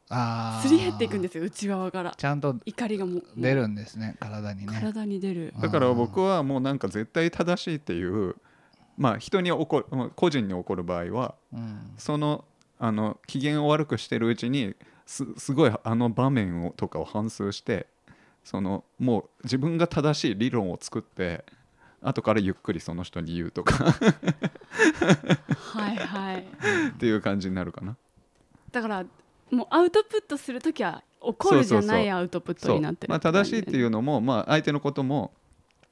[0.09, 0.67] あー。
[0.67, 2.13] すり減っていくんですよ内側から。
[2.17, 3.23] ちゃんと怒りがもう。
[3.37, 4.73] 出るんですね体にね。
[4.73, 5.53] 体に出る。
[5.61, 8.35] だから僕はもうなんか絶対正しいっていう
[8.97, 11.91] まあ人に起こるまあ個人に起こる場合はうん。
[11.97, 12.43] その
[12.79, 17.87] あの機嫌を悪くしてるうちにすすごいあの場面をとかを反芻して
[18.43, 21.43] そのもう自分が正しい理論を作って
[22.01, 23.91] 後からゆっくりその人に言うとか。
[25.73, 26.45] はいはい。
[26.89, 27.97] っていう感じになるかな。
[28.71, 29.05] だから
[29.51, 32.05] もうアウトプットするときは怒るじゃなそうそうそう。
[32.05, 33.11] いアウトプットになってる。
[33.11, 35.31] まあ、正しいっていううのも、まあ、相手のことも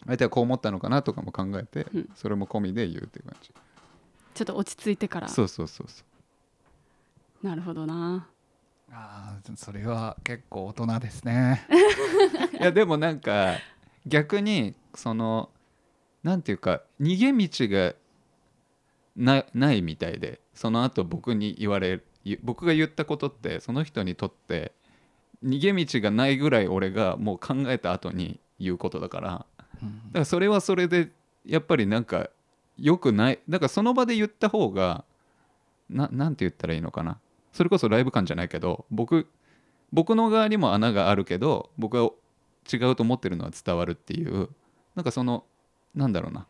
[0.05, 2.09] 相手はこう思ったのかなとかも考えて、うん。
[2.15, 3.51] それも込みで言うっていう感じ。
[4.33, 5.27] ちょっと落ち着いてから。
[5.27, 6.03] そうそうそうそ
[7.43, 7.47] う。
[7.47, 8.27] なるほどな。
[8.91, 11.67] あーそれは結構大人ですね。
[12.59, 13.55] いやでもなんか
[14.05, 15.49] 逆にその
[16.23, 17.95] なんていうか逃げ道が
[19.15, 22.01] なないみたいでその後僕に言われ
[22.43, 24.73] 僕が言ったことってその人にとって
[25.43, 29.29] 逃げ道がないぐらい俺がもう考えた後に言うことだから。
[29.29, 29.45] だか
[30.13, 31.11] らそれはそれで
[31.45, 32.29] やっぱりなんか
[32.77, 35.05] 良くないだからその場で言った方が
[35.89, 37.19] ななんて言ったらいいのかな。
[37.53, 39.27] それこそライブ感じゃないけど僕
[39.91, 42.11] 僕の側にも穴があるけど僕が
[42.71, 44.49] 違うと思ってるのは伝わるっていう
[44.95, 45.45] なんかその
[45.95, 46.45] なんだろうな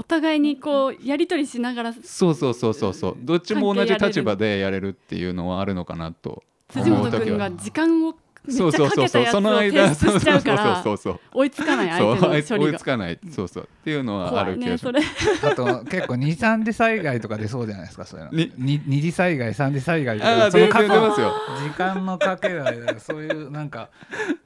[0.00, 3.16] お互いにこうやり取りしながらそうそうそうそうそう。
[3.18, 9.06] どっちも同じ立場でやれるっていうのはあるのかなと辻本君が時間をめっちそうゃかそうそうそう。
[9.06, 12.78] けたやつをその間提出しちゃうからそうそうそう追いつかないそう相手の処理が。
[12.78, 13.18] つかない。
[13.28, 13.64] そうそう。
[13.64, 15.00] っていうのはある気がしね
[15.42, 18.30] あと結構二三次災害とか出そうじゃないですかそういうの。
[18.56, 23.90] 二次災害三次災害とあかその過去時間のかけらでそういうなんか。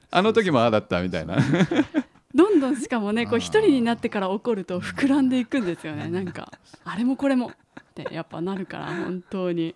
[0.09, 1.37] あの時もああだったみたいな
[2.35, 6.07] どんどんしかもねこう一人になってから怒ると膨らんでいくんですよね。
[6.07, 6.51] なんか
[6.83, 7.51] あれもこれも。
[7.51, 7.51] っ
[7.93, 9.75] てやっぱなるから本当に。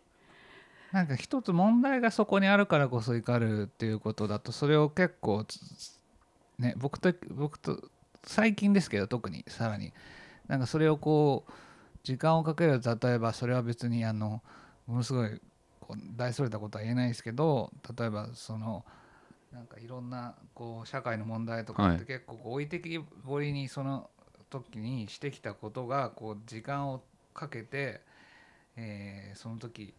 [0.92, 5.60] なんか一つ問題がそこにあるからこそ怒るっていうことだとそれを結構つ
[6.58, 7.78] ね僕と僕と
[8.24, 9.94] 最近ですけど特にさらに。
[10.48, 11.52] なんかそれをこう
[12.04, 14.42] 時間をかけると例えばそれは別にあの
[14.88, 15.42] ものすごい
[15.82, 18.86] こう大それたことは言えないですけど例えばその
[19.54, 21.98] なんかいろんなこう社会の問題とかっはい。
[22.00, 24.10] て結構こう置いてきぼりにその
[24.50, 27.02] 時にしてきたことがこう時間を
[27.34, 28.02] かけて、
[28.76, 29.94] えーその時起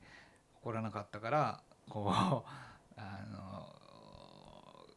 [0.63, 2.51] こらなかったからこう
[2.97, 3.67] あの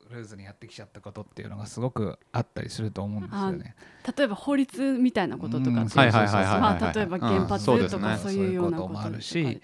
[0.10, 3.76] ルーズにやってきちゃったことっていうのがすごくあったりすると思うんですよね。
[4.18, 7.80] 例えば法律みたいなこととかまあ例えば原発うんそう。
[7.80, 9.62] ですねとかそういうようなこともあるし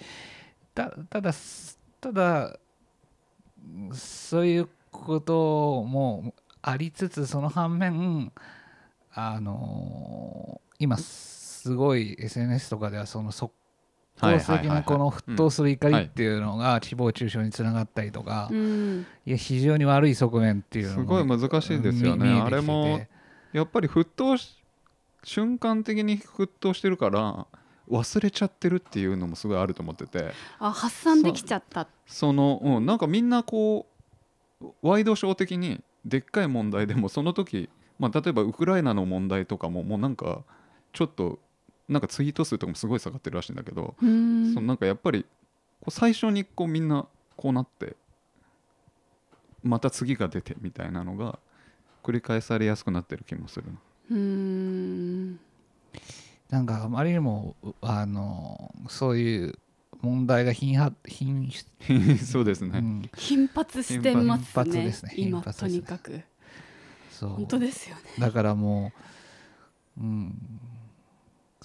[0.74, 1.34] たただ
[2.00, 2.60] ただ
[3.92, 4.70] そういう
[5.06, 8.32] こともありつつその反面
[9.14, 13.52] あの今すごい SNS とかではその即
[14.20, 19.06] 効的なこの沸騰する怒りっていうのが誹謗中傷につながったりとか、うん。
[19.26, 22.42] いや非常に悪い側面っていうのすごい難しいですよね。
[22.42, 23.02] あれも
[23.54, 24.58] やっぱり沸騰し
[25.24, 27.48] 瞬間的に沸騰してるから
[27.90, 30.32] 忘れちゃってるっていうのもすごいあると思ってて。
[30.60, 31.88] あ発散できちゃった。
[32.06, 33.97] その、うん、なんかみんなこう
[34.82, 40.44] ワイドショー的にでっかい問題でもその時、まあ、例えばウクライナの問題とかももうなんか
[40.94, 41.40] ちょっと
[41.88, 44.54] なんかツイート数とかもすごい下がってるらしいんだけど、うん。
[44.54, 45.24] そのなんかやっぱり
[45.80, 47.96] こう最初にこうみんなこうなって
[49.64, 51.40] また次が出てみたいなのが
[52.04, 53.80] 繰り返されやすくなってる気もするな。
[54.12, 55.40] うん。
[56.50, 59.60] なんかあまりにもうあのそういう
[60.02, 63.10] 問題が頻発頻出そうですね、うん。
[63.16, 65.74] 頻発してます頻発ねですね今と頻発です。
[65.74, 66.22] ねにかく。
[67.12, 67.30] そう。
[67.32, 68.02] 本当ですよね。
[68.20, 68.92] だからも
[69.98, 70.36] う、うん、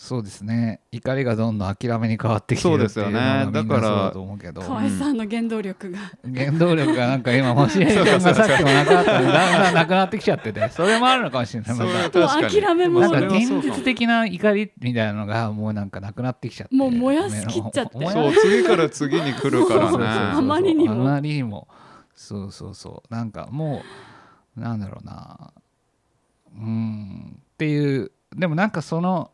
[0.02, 0.80] そうですね。
[0.90, 4.60] 怒りがどんどん諦めに変わってきてるっていうのそうですよがみんなねだからそうだと思うけど。
[4.60, 5.98] 河合さんの原動力が。
[6.34, 10.68] 原動力がなんか今モチベーションがさっきもなくなっだんだんなくなってきちゃってて。
[10.70, 11.78] それもあるのかもしれない。
[11.78, 12.50] もう確かに。
[12.50, 16.74] 諦めもなんか現実的な怒りみたいなのがもうなんかなくなってきちゃって。
[16.74, 18.10] もう燃やしきっちゃって。
[18.10, 20.94] そう次から次に来るからそうそうそうねあまりにも。
[20.94, 21.68] あまりにも。
[22.16, 23.14] そうそうそう。
[23.14, 23.84] なんかも
[24.56, 25.52] うなんだろうな。
[26.56, 27.36] うん。
[27.54, 29.30] っていうでもなんかその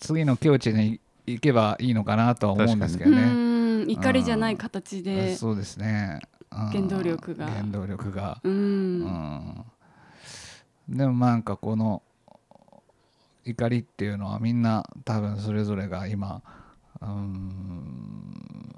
[0.00, 3.84] 次の境地に行けばいいのかなとは思うんですけどうね。
[3.86, 6.20] 怒りじゃない形でそうですね。
[6.50, 6.58] うん。
[6.68, 7.46] 原動力が。
[7.46, 8.40] 原動力が。
[8.42, 8.48] で
[11.06, 12.02] もなんかこの
[13.44, 16.42] 怒りっていうのはみんな多分それぞれが今
[17.00, 18.28] うん。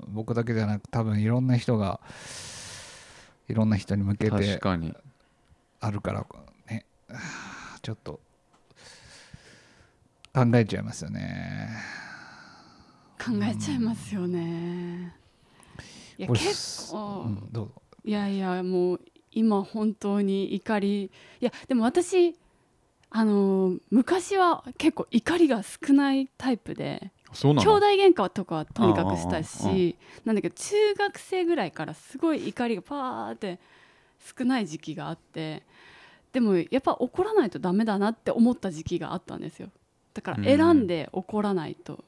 [0.08, 2.00] 僕だけじゃなく多分いろんな人が
[3.48, 4.60] いろんな人に向け確て
[5.80, 6.26] あるから
[6.68, 6.84] ね。
[7.82, 8.20] ちょっと
[10.44, 11.68] 考えちゃいますよね。
[13.18, 15.14] 考えちゃいますよね。
[16.16, 17.82] いやこれ結構、うん、どうぞ。
[18.04, 19.00] いやいやもう
[19.32, 21.04] 今本当に怒り。
[21.04, 22.36] いやでも私
[23.10, 27.12] あの昔は結構怒りが少ないタイプで。
[27.32, 27.70] そうなの？
[27.70, 33.60] 兄弟喧嘩とかはとにかくしたうんうんうんしなんだけど中学生ぐらいからすごい怒りがパーって
[34.38, 35.62] 少ない時期があって。
[36.32, 39.68] でもやっぱ怒らないとダメだなって思った時期があったんですよ
[40.14, 42.04] だから選んで怒らないと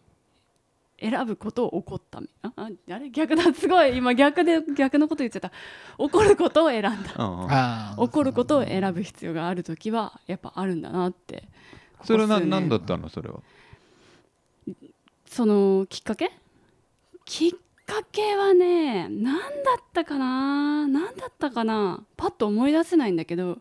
[1.00, 3.10] 選ぶことを怒ったみあああれ？
[3.10, 3.42] 逆だ。
[3.54, 3.96] すごい。
[3.96, 5.50] 今逆で逆のこと言っちゃった。
[5.98, 6.92] 怒ることを選んだ。
[7.18, 7.50] うんうん。
[7.50, 11.48] あー怒ることを選ぶ必要がある時はやっぱあるんだなって。
[12.04, 13.08] それはなここ数年何だったの？
[13.08, 13.40] それは。
[15.26, 16.30] そのきっかけ？
[17.24, 17.50] きっ
[17.84, 19.40] かけはね何だ
[19.80, 20.86] ったかな？
[20.86, 22.04] 何だったかな？
[22.16, 23.58] パッと思い出せないんだけど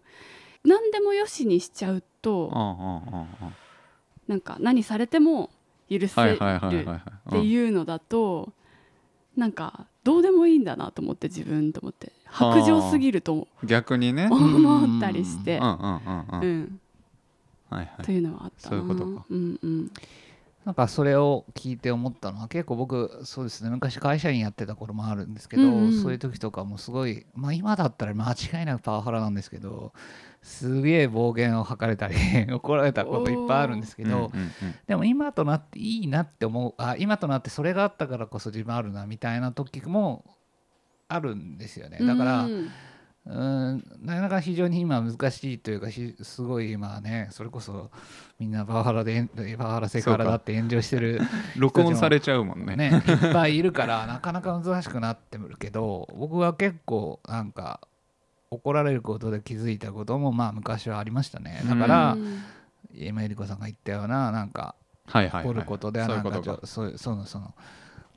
[0.64, 3.56] 何でもよしにしちゃうとうんうんうんうん
[4.32, 5.50] なんか何されても
[5.90, 8.54] 許せるっていうのだと
[9.36, 12.14] なんかどうでもいいんだなと思って自分と思って。
[12.28, 13.66] 白状すぎるとう。
[13.66, 14.28] ん逆にね。
[14.32, 15.58] 思ったりして。
[15.58, 16.42] うんうんうんうん。
[16.42, 16.80] うん。
[17.70, 18.06] はいはい。
[18.06, 18.78] というのはあったな。
[18.78, 19.26] そういうことか。
[19.30, 19.92] うんうん。
[20.64, 23.70] なんかそれを聞いて思ったのは結構僕そうですね。
[23.70, 26.02] 昔会社員やってた頃もあるんですけど、うんうん。
[26.02, 29.92] そういう時とかもすごいまあ今だったら間違いなくパワハラなんですけど
[30.42, 32.16] すげえ暴言を吐かれたり
[32.52, 34.32] 怒られたこといっぱいあるんですけど、
[34.88, 40.26] でも今となっていいなって思うあ今となってそれがあったからこそ自分あるなみたいな時も
[41.08, 42.00] あるんですよね。
[42.00, 42.70] だから、うん
[43.24, 47.92] うんなかなか非常に今難しいというかひすごい今ねそれこそ
[48.40, 49.28] みんなパワハラで
[49.60, 51.22] パワハラセクハラだって炎上してる
[51.56, 52.76] 録音されちゃうもんね。
[52.76, 57.80] ねいっぱいいるからなかなか難しくなってくるけど僕は結構なんか
[58.52, 61.64] 怒られることで気づいたこともまあ昔はありましたね。
[61.68, 62.44] だから、うん。
[62.94, 64.76] 今ゆり子さんが言ったようななんか
[65.08, 67.54] 怒ることではなんかそういうそのその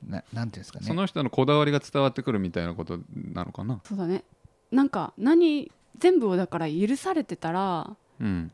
[0.09, 0.87] ななんていうんですかね。
[0.87, 3.81] その人のこだわりが伝わってくるみたいなことなのかな？
[3.85, 4.25] そうだね。
[4.73, 8.51] なんか何全部をだから許されてたらうん。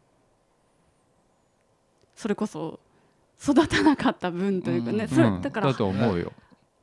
[2.15, 2.79] それこそ
[3.43, 5.09] 育たなかった分というかね、うん。
[5.09, 6.35] それうんだからだと思うよ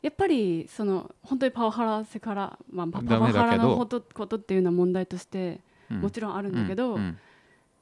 [0.08, 6.98] やっぱりその本当にパワハラセクハラ、まあ、パワハラのことっていうのは問題としてもちろろんあるんだけど、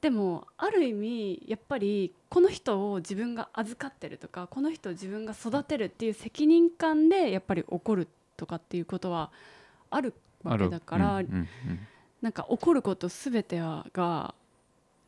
[0.00, 9.30] でもある意味やっぱりこの人を自分が預かってるとかこの人を自分が育てるっていう責任感でやっぱり怒るとかっていうことは
[9.90, 10.12] ある
[10.42, 11.22] わけだから、
[12.22, 14.34] なんか怒ること全てが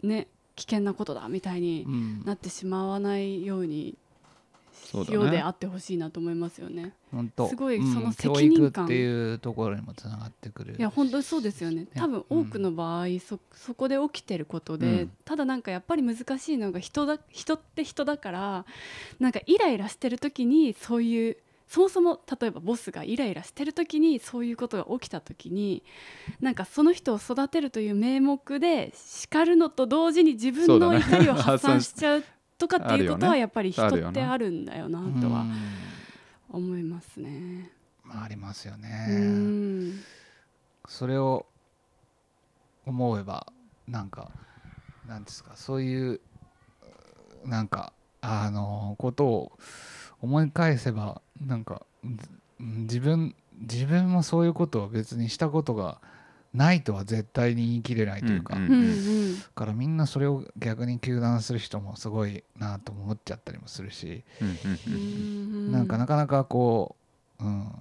[0.05, 2.23] ね危険なことだみたいにうん。
[2.25, 3.97] なってしまわないように
[5.11, 6.93] ようであってほしいなと思いますよね。
[7.11, 7.49] 本当。
[7.49, 7.93] すごいうん。
[7.93, 11.87] その責教任感育っていうところにもつながってくるいや本当にそうですよね。
[11.95, 15.13] 多分うん多くの場合、そそこで起きてることで、うん。
[15.25, 18.65] ただなんかやっぱり難しいのが人だ人って人だから
[19.19, 21.37] なんかイライラしてる時にそういう
[21.69, 25.83] そもそも例えばボスがイライラしてる時にそういうことが起きた時に
[26.41, 32.25] なんかその人を育てるという名目で叱るのと同時に自分の怒りを発発散散しちゃう
[32.59, 35.21] とかっていうことはやっぱり人ってあるんだよなうん。
[35.21, 35.45] とは
[36.51, 37.71] 思いますね。
[38.05, 38.89] まあありますようね。
[39.19, 40.01] ん
[40.87, 41.47] それを
[42.87, 43.47] 思えば
[43.87, 44.31] なんか
[45.07, 46.21] なんですかそういう
[47.45, 49.53] なんかあのことを
[50.21, 56.01] 思い返せばなんかず自分自分もそういうことを別にしたことが
[56.59, 59.39] ないとは絶対に言い切れないというか、うんうんうん。
[59.39, 64.45] だからみんなそれを逆に糾弾する人もすごいなと思っちゃったりもするし、う
[64.91, 66.97] んなんかなかなかこ
[67.41, 67.73] う、うん、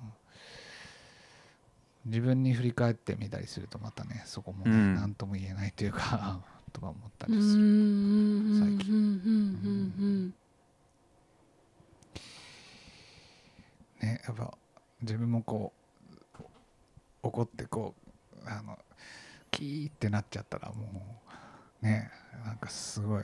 [2.06, 6.40] 自分に振り返ってみたりするとまたねそこも何とも言えないというか
[6.72, 7.64] とか思ったりする。
[7.64, 10.34] うん最近
[14.02, 14.56] ねやっぱ
[15.02, 15.74] 自分もこ
[16.40, 16.44] う
[17.24, 18.07] 怒ってこう
[18.48, 18.78] あの
[19.52, 21.26] キーってなっちゃったらも
[21.82, 22.10] うね
[22.46, 23.24] なんかすごい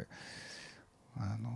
[1.17, 1.49] あの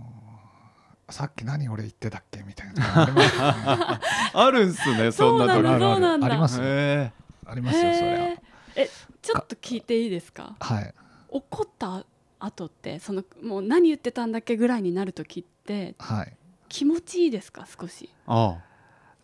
[1.10, 3.06] さっき何俺言ってたっけみたいな。
[3.08, 4.00] の
[4.34, 5.68] あるんすね そんな時。
[5.68, 8.38] ありますありますよそれは。
[8.76, 8.90] え
[9.22, 10.56] ちょっと聞いていいですか？
[10.60, 10.94] はい。
[11.30, 12.06] 怒った
[12.40, 16.34] 後ってそのもう何言ってたんだっけぐらいになる時ってはい。
[16.70, 17.66] 気持ちいいですか？
[17.66, 18.10] 少し。
[18.28, 18.62] ーあ。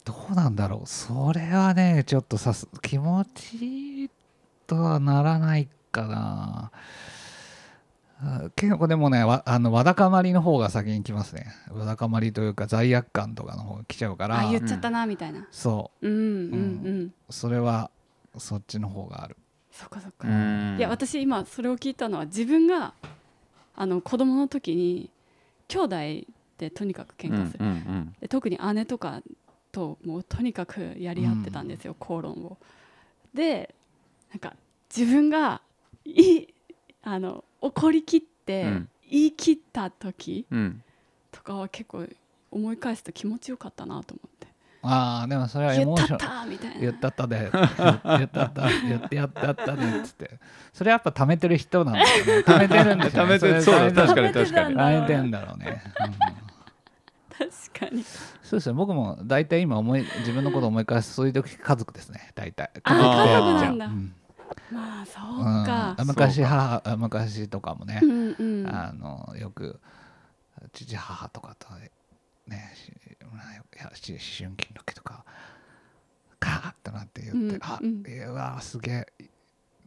[0.05, 0.87] どうなんだろう。
[0.87, 4.09] それはねちょっとさす気持ちいい
[4.74, 6.71] とはならないかな。
[8.26, 11.47] あ結構でもねわあのわだかまりの方が先に来ますね。
[11.71, 14.39] わだかまりというか罪悪感とかの方が来ちゃうから。
[14.39, 15.47] あ言っちゃったなみたいな。
[15.51, 16.09] そう。
[16.09, 16.17] んうんう
[16.89, 17.13] ん。
[17.30, 17.91] うそれは
[18.38, 19.38] そっちの方がある。
[19.71, 20.28] そっかそっか。
[20.28, 20.78] うん。
[20.78, 22.93] いや私今それを聞いたのは自分が
[23.76, 25.09] あの子供の時に
[25.67, 25.95] 兄弟
[26.57, 29.21] でとにかく喧嘩する、うんうんで特に姉とか
[29.71, 32.57] ともうとにかくやり合ってたんですよ、口論を。
[33.34, 33.74] で
[34.32, 34.55] なんか
[34.95, 35.61] 自分が
[36.05, 36.47] い
[37.01, 38.89] あの怒りきってうん。
[39.13, 40.47] 言い切った時
[41.31, 42.07] とかは結構
[42.49, 44.47] 思い返すと気持ちよかったなと思って。
[44.81, 46.17] ああでもそれはエ言ったっモーション。
[46.17, 46.81] たみたいな。
[46.81, 47.51] 言ったったで。
[47.51, 47.63] 言
[48.25, 50.39] ったった言ってやったったでっつって。
[50.73, 52.33] それやっぱ貯めてる人なんだよね。
[52.39, 54.65] 貯めてるんですよ、ね、 貯めてそれそうだ確かに貯めて確かに。
[54.65, 56.13] たんだ貯めてんだろうね、うん
[57.37, 58.03] 確かに。
[58.03, 62.31] そうですね僕も大体今思い自分のこと思い返すそういう時家族ですね。
[62.33, 62.71] 大体。
[62.83, 63.85] あ家族でやっちゃう家族なんだ。
[63.85, 64.15] うん
[64.72, 65.66] まあそううん。
[65.66, 65.95] か。
[65.97, 68.68] あ昔母あ昔とかもねう、んうん。
[68.68, 69.80] あのよく
[70.72, 71.68] 父母とかと
[72.47, 72.74] ね
[73.82, 75.24] 思春期の時とか
[76.39, 78.04] カーッとなって言って、うんあうん。
[78.08, 79.06] いやうわすげえ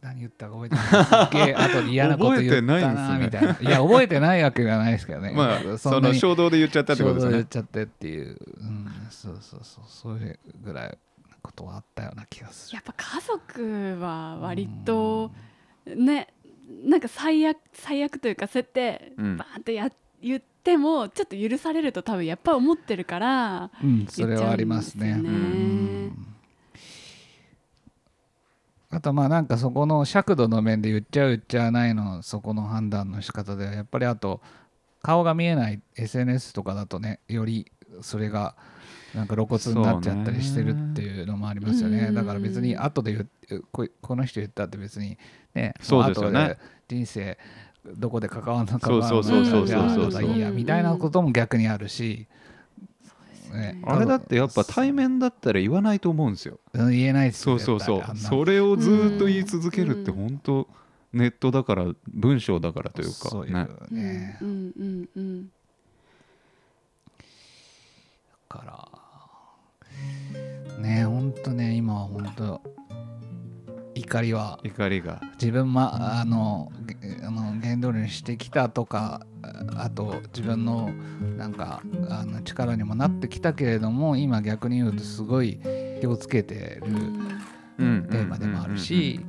[0.01, 0.85] 何言ったか覚えてない。
[0.85, 3.25] すげえ後で嫌なこと言ったな覚えてないんですね。
[3.25, 5.31] みたいないや覚えてないわけがないですけどね。
[5.35, 9.83] まあその衝動で言っちゃったってことです衝動で言っねちゃってっていう、うん、そうそうそう。
[9.87, 10.89] それぐらい。
[10.89, 10.97] の
[11.41, 12.75] ことはあったような気がする。
[12.75, 15.31] やっぱ家族は割と
[15.85, 16.33] ね
[16.83, 19.37] なんか最悪最悪というかそうやってうん。
[19.37, 19.89] バーンとや
[20.21, 25.21] 言ってもちょっと許されると多分やっぱ思ってるからうん、それはありますね。
[28.89, 34.41] あとまあなんかそこの尺度の面で言っちゃう言っちゃわないのそこの判断の仕方ではやっぱりあと
[35.01, 37.69] 顔が見えない SNS とかだとねより
[38.01, 38.55] それが
[39.17, 42.11] なんか露骨になっちゃったりしてるっていうのもありますよね。
[42.11, 45.17] だから別に後で言うここの人言ったって別に
[45.55, 46.39] ねそうですよね。
[46.39, 46.57] 後で
[46.87, 47.37] 人生
[47.97, 52.27] どこで関わるのかそうそうそうそうそうじゃあいいやみたいなことも逆にあるし、
[53.51, 53.81] ね。
[53.83, 56.59] あれだってやっぱ対面だったら言わないと思うんですよ。
[56.73, 58.17] うん言えないですよそうそうそう。
[58.17, 60.17] それをずーっと言い続けるってうん。
[60.29, 60.67] 本当
[61.13, 63.53] ネットだから文章だからというかそういう
[63.91, 64.37] ね
[74.07, 74.57] 怒りは。
[74.63, 75.19] 怒りが。
[75.33, 76.95] 自分まあのげ
[77.25, 80.89] あの原動力にしてきたとかああと自分の
[81.35, 85.59] なんかあの力にもなってきたけれども今逆に言うとすごい
[85.99, 86.87] 気をつけてる
[87.79, 88.07] うん。
[88.09, 89.19] テーマでもあるし、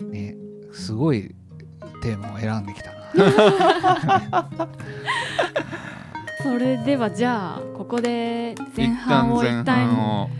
[0.00, 0.36] ね、
[0.72, 1.34] すごい
[2.00, 2.96] テーマを選んできたな。
[6.44, 10.30] それではじゃあここで前一半を一旦前半旦を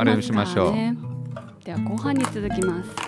[0.00, 1.14] あれしましょう。
[1.64, 3.03] では後半に続きます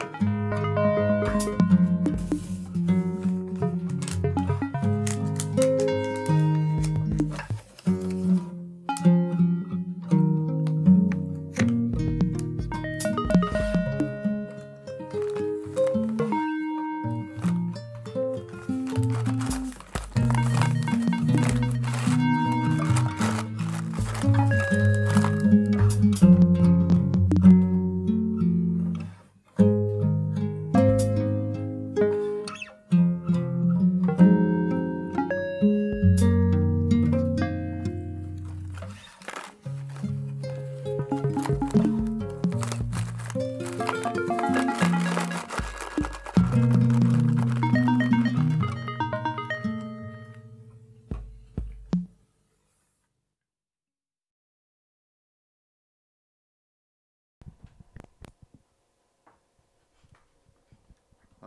[46.57, 46.61] あ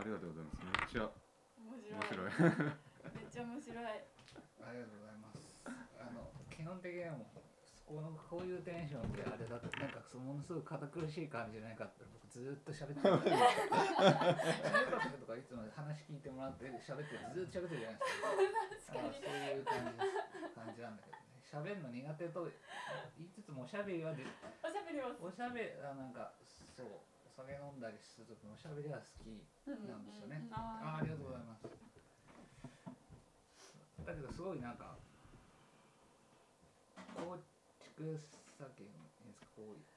[0.05, 0.63] りがとうございます。
[0.63, 1.09] めっちゃ
[1.57, 1.73] 面
[2.07, 2.29] 白い。
[2.29, 2.53] め
[3.19, 3.83] っちゃ面白い。
[3.83, 5.59] ありがとうございます。
[5.99, 7.41] あの基本的にはもう
[7.85, 9.25] このこういうテンションで
[10.17, 13.19] ものすごく堅苦しい感じじゃないかって僕ずーっと喋ってる。
[13.19, 18.97] 中学とかいつも話聞いてもらって喋ってずーっと喋ってるじゃないですか。
[18.97, 20.01] かそういう感じ
[20.55, 20.97] 感じなん。
[20.97, 21.23] だけどね。
[21.49, 22.45] 喋るの苦手と
[23.17, 24.21] 言いつつもおしゃべりはで
[24.61, 26.13] おしゃべりはおしゃべあなん。
[26.13, 26.33] か
[26.77, 26.87] そう
[27.25, 27.79] お酒飲ん。
[27.81, 29.29] だりするときもおしゃべりは好き
[29.67, 30.05] なん。
[30.05, 30.45] ですよね。
[30.51, 31.65] あありがとうございます。
[34.05, 34.77] だけどすごいなん。
[34.77, 34.95] か
[37.17, 37.37] 構
[37.97, 38.17] 築
[38.57, 38.89] 先いい
[39.27, 39.88] ですかこうは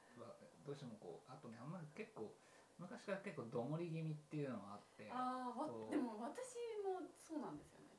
[0.66, 2.30] どうしてもこうあとねあんまり結構
[2.78, 7.94] 昔から結構どもり気味っていうのがあってああでも私もそうなんですよね。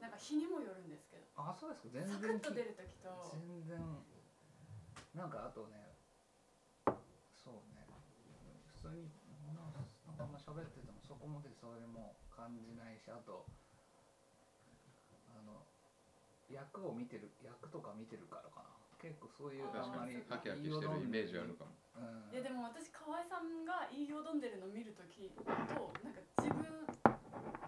[0.00, 1.24] なんか日にもよるんですけど。
[1.36, 1.88] あそうですか。
[1.96, 3.08] 全然サクッと出る時と。
[3.32, 3.80] 全然。
[5.16, 5.96] なんかあとね
[7.32, 7.88] そうね。
[8.76, 9.08] 普通に
[9.48, 9.80] なんか
[10.20, 13.46] あんま喋っててもそこまでそれも感じないしあと
[15.32, 15.64] あの
[16.50, 18.73] 役を見てる役とか見てるからかな。
[19.04, 21.76] 結構そういうあまりにハキハキしてるイメージあるかも。
[22.00, 22.32] うん。
[22.32, 26.64] いやでも私河合さんが言いよどんでるの見るときとなんか自分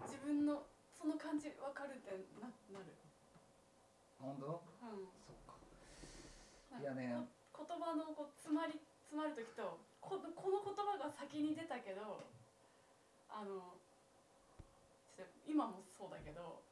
[0.09, 0.65] 自分の
[0.97, 2.89] その感じ分かるってななる、
[4.17, 4.65] 本当？
[4.81, 5.61] うん、そっか。
[6.81, 7.29] いやね。
[7.53, 8.81] こ言葉のこう詰まり
[9.13, 12.25] 詰まる時とここの言葉が先に出たけど
[13.29, 13.77] あの
[15.45, 16.65] 今もそうだけど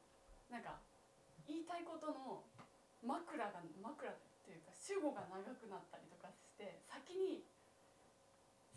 [0.49, 0.81] なんか
[1.45, 2.41] 言いたいことの
[3.05, 4.09] 枕が枕
[4.85, 7.41] 主語が長くなったりとかして先に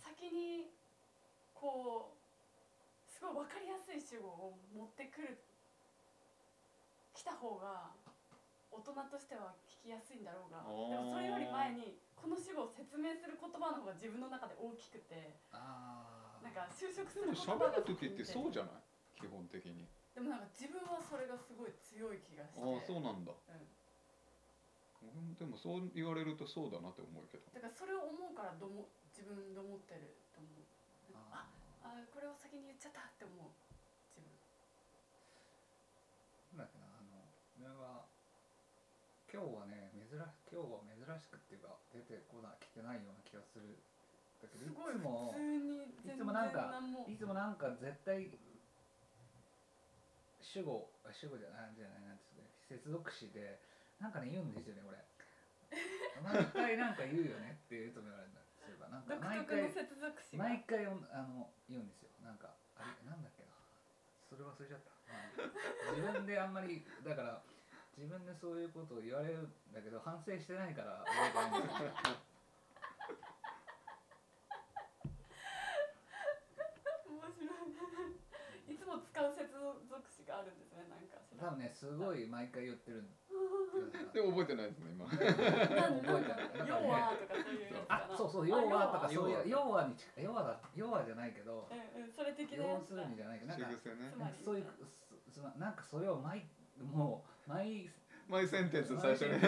[0.00, 0.72] 先に
[1.52, 5.36] こうすごい分かりやすい主語を持ってくる
[7.12, 7.92] 来た方が
[8.72, 19.20] 大人としては聞きやすいんだろうがでもそれより前にこの主語を説明する言葉の方が自分の中で大きくてああなんか就職する言葉が時ってそうじゃない？
[19.20, 19.84] 基本的に。
[20.14, 22.62] でもなんか自分はそれがすごい強い気がして。
[22.62, 23.34] ああそうなんだ。
[23.34, 23.78] うん
[25.38, 27.46] でもそう言われるとそうだなって思うけど。
[27.55, 30.66] だからそれを思うからども自分で思ってると思う。
[31.30, 31.46] あ
[31.82, 33.55] あこれを先に言っちゃったって思う。
[34.11, 34.26] 自分。
[36.59, 36.90] なんだっけな。
[36.90, 37.22] あの
[37.62, 38.03] 俺は
[39.30, 43.78] 今日はね珍し今日は珍しくっていうか出てこない来てないような気がする。
[44.42, 46.74] だけどいすごいつも普通にい全然つもなんか
[47.07, 48.30] いつもなんか絶対
[50.42, 52.46] 主語あ主語じゃないじゃないなんですね。
[52.66, 53.59] 接続詞で
[54.01, 54.99] なんかね言うんですよね俺
[56.22, 58.40] 毎回なんか言うよねっていつも言われるんだ。
[58.59, 59.70] そういえばなんか独毎回
[60.34, 62.11] 毎回あの言うんですよ。
[62.24, 63.55] なんかあれなんだっけな。
[64.28, 67.40] それ忘れちゃった、まあ自分であんまりだから
[67.96, 71.90] 自分でそういうことを言われるんだけど反省してないから覚えてないんですよ
[77.09, 77.74] 面白い。
[78.74, 79.49] いつも使う接
[79.88, 80.67] 続詞があるんです
[81.39, 83.09] 多分ねすごい毎回言ってるん
[84.12, 85.07] でも覚えてないですね今。
[85.07, 85.59] 覚えてない
[86.66, 90.24] 要はとかそういうあそうそう要はとかあそういうはに近い。
[90.24, 93.78] 要はだ要はじゃないけどうんうんそれ的なや要するにじゃないけどなんかね。
[94.45, 96.49] そういうすすまなんかそれを毎
[96.80, 97.91] もう毎
[98.26, 99.39] マイセンテンス最初に。
[99.41, 99.47] こ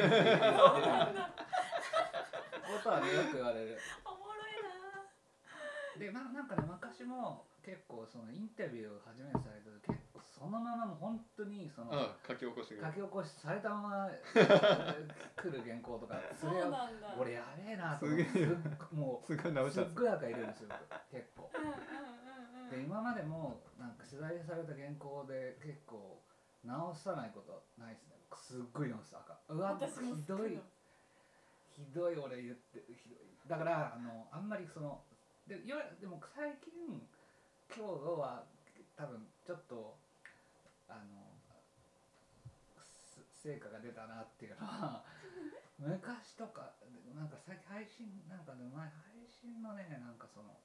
[2.82, 3.78] とはねよく言われる。
[4.04, 5.98] おもろいな。
[5.98, 9.99] でまあなんかね昔も結構そのインタビューを初めてされた時結構
[10.40, 14.08] そのままもう本当にそのあ書き起こしてくれ書き起こしされたまま
[15.36, 17.12] 来る原稿とかそそれをうなんだ。
[17.20, 18.46] 俺やべえなと思ってすげえ。
[18.48, 18.56] すっ
[18.88, 19.84] ごもすごいう直しすた。
[19.84, 20.68] んですっごい赤入れるんですよ
[21.12, 21.50] 結構。
[21.52, 22.70] うんうんうんうん。
[22.72, 26.24] で今までもなんか取材された原稿で結構
[26.64, 28.16] 直さないことないですね。
[28.32, 29.36] すっごい直す赤。
[29.52, 30.56] うわ私もひどい。
[31.68, 33.28] ひどい俺言ってひどい。
[33.44, 35.04] だからあのあんまりその
[35.46, 36.72] でよでも最近
[37.76, 38.44] 今日は
[38.96, 40.00] 多分ちょっと
[40.90, 41.30] あの
[42.98, 45.04] す成果が出たなっていうのは
[45.78, 46.74] 昔とか
[47.14, 48.90] なんか最近配信なんかで前配
[49.26, 50.58] 信のねなんかその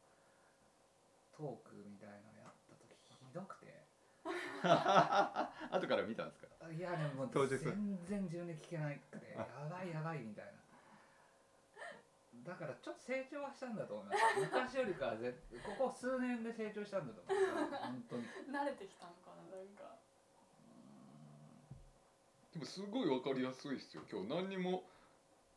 [1.32, 2.96] トークみたいなのやった時
[3.28, 3.86] ひどくて。
[4.66, 6.72] 後から見たんですか？
[6.72, 7.58] いやでも当日。
[7.60, 10.52] 全然自分で聞けなくて やばいやばいみたいな。
[12.44, 14.40] だからちょっと成長はしたんだと思います。
[14.40, 15.38] 昔よりかはぜ
[15.78, 17.76] ここ数年で成長したんだと思います。
[17.84, 18.24] 本当に。
[18.52, 19.95] 慣れてきたのかななんか
[22.56, 24.30] でもすごいわかりやすいですよ今日。
[24.30, 24.84] 何にも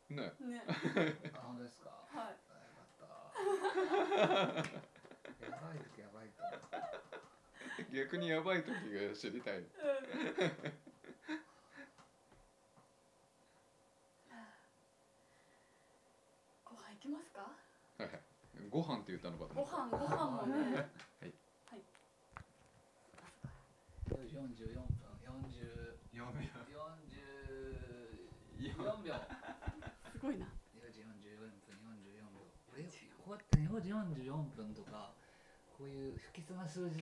[0.09, 0.33] ね。
[0.41, 0.61] ね。
[1.33, 1.89] あ本当ですか？
[2.13, 2.35] はい。
[2.51, 4.69] あよかった。
[5.45, 9.63] やばい時やばいと思う逆にやばい時が知りたい。
[16.65, 17.41] ご飯行きますか？
[17.97, 18.21] はいはい。
[18.69, 19.77] ご飯って言ったのかとご思った。
[19.77, 21.83] 飯ご飯もねはいはい
[24.09, 24.85] 4時44分
[25.23, 26.25] 40 4
[28.59, 29.13] 44秒
[30.19, 30.43] すごいな。
[30.75, 31.47] 4時44分
[31.79, 32.43] 44秒
[32.75, 32.83] 俺
[33.23, 33.95] こうやって4時
[34.27, 35.15] 44分とか
[35.71, 36.99] こういう不吉な数字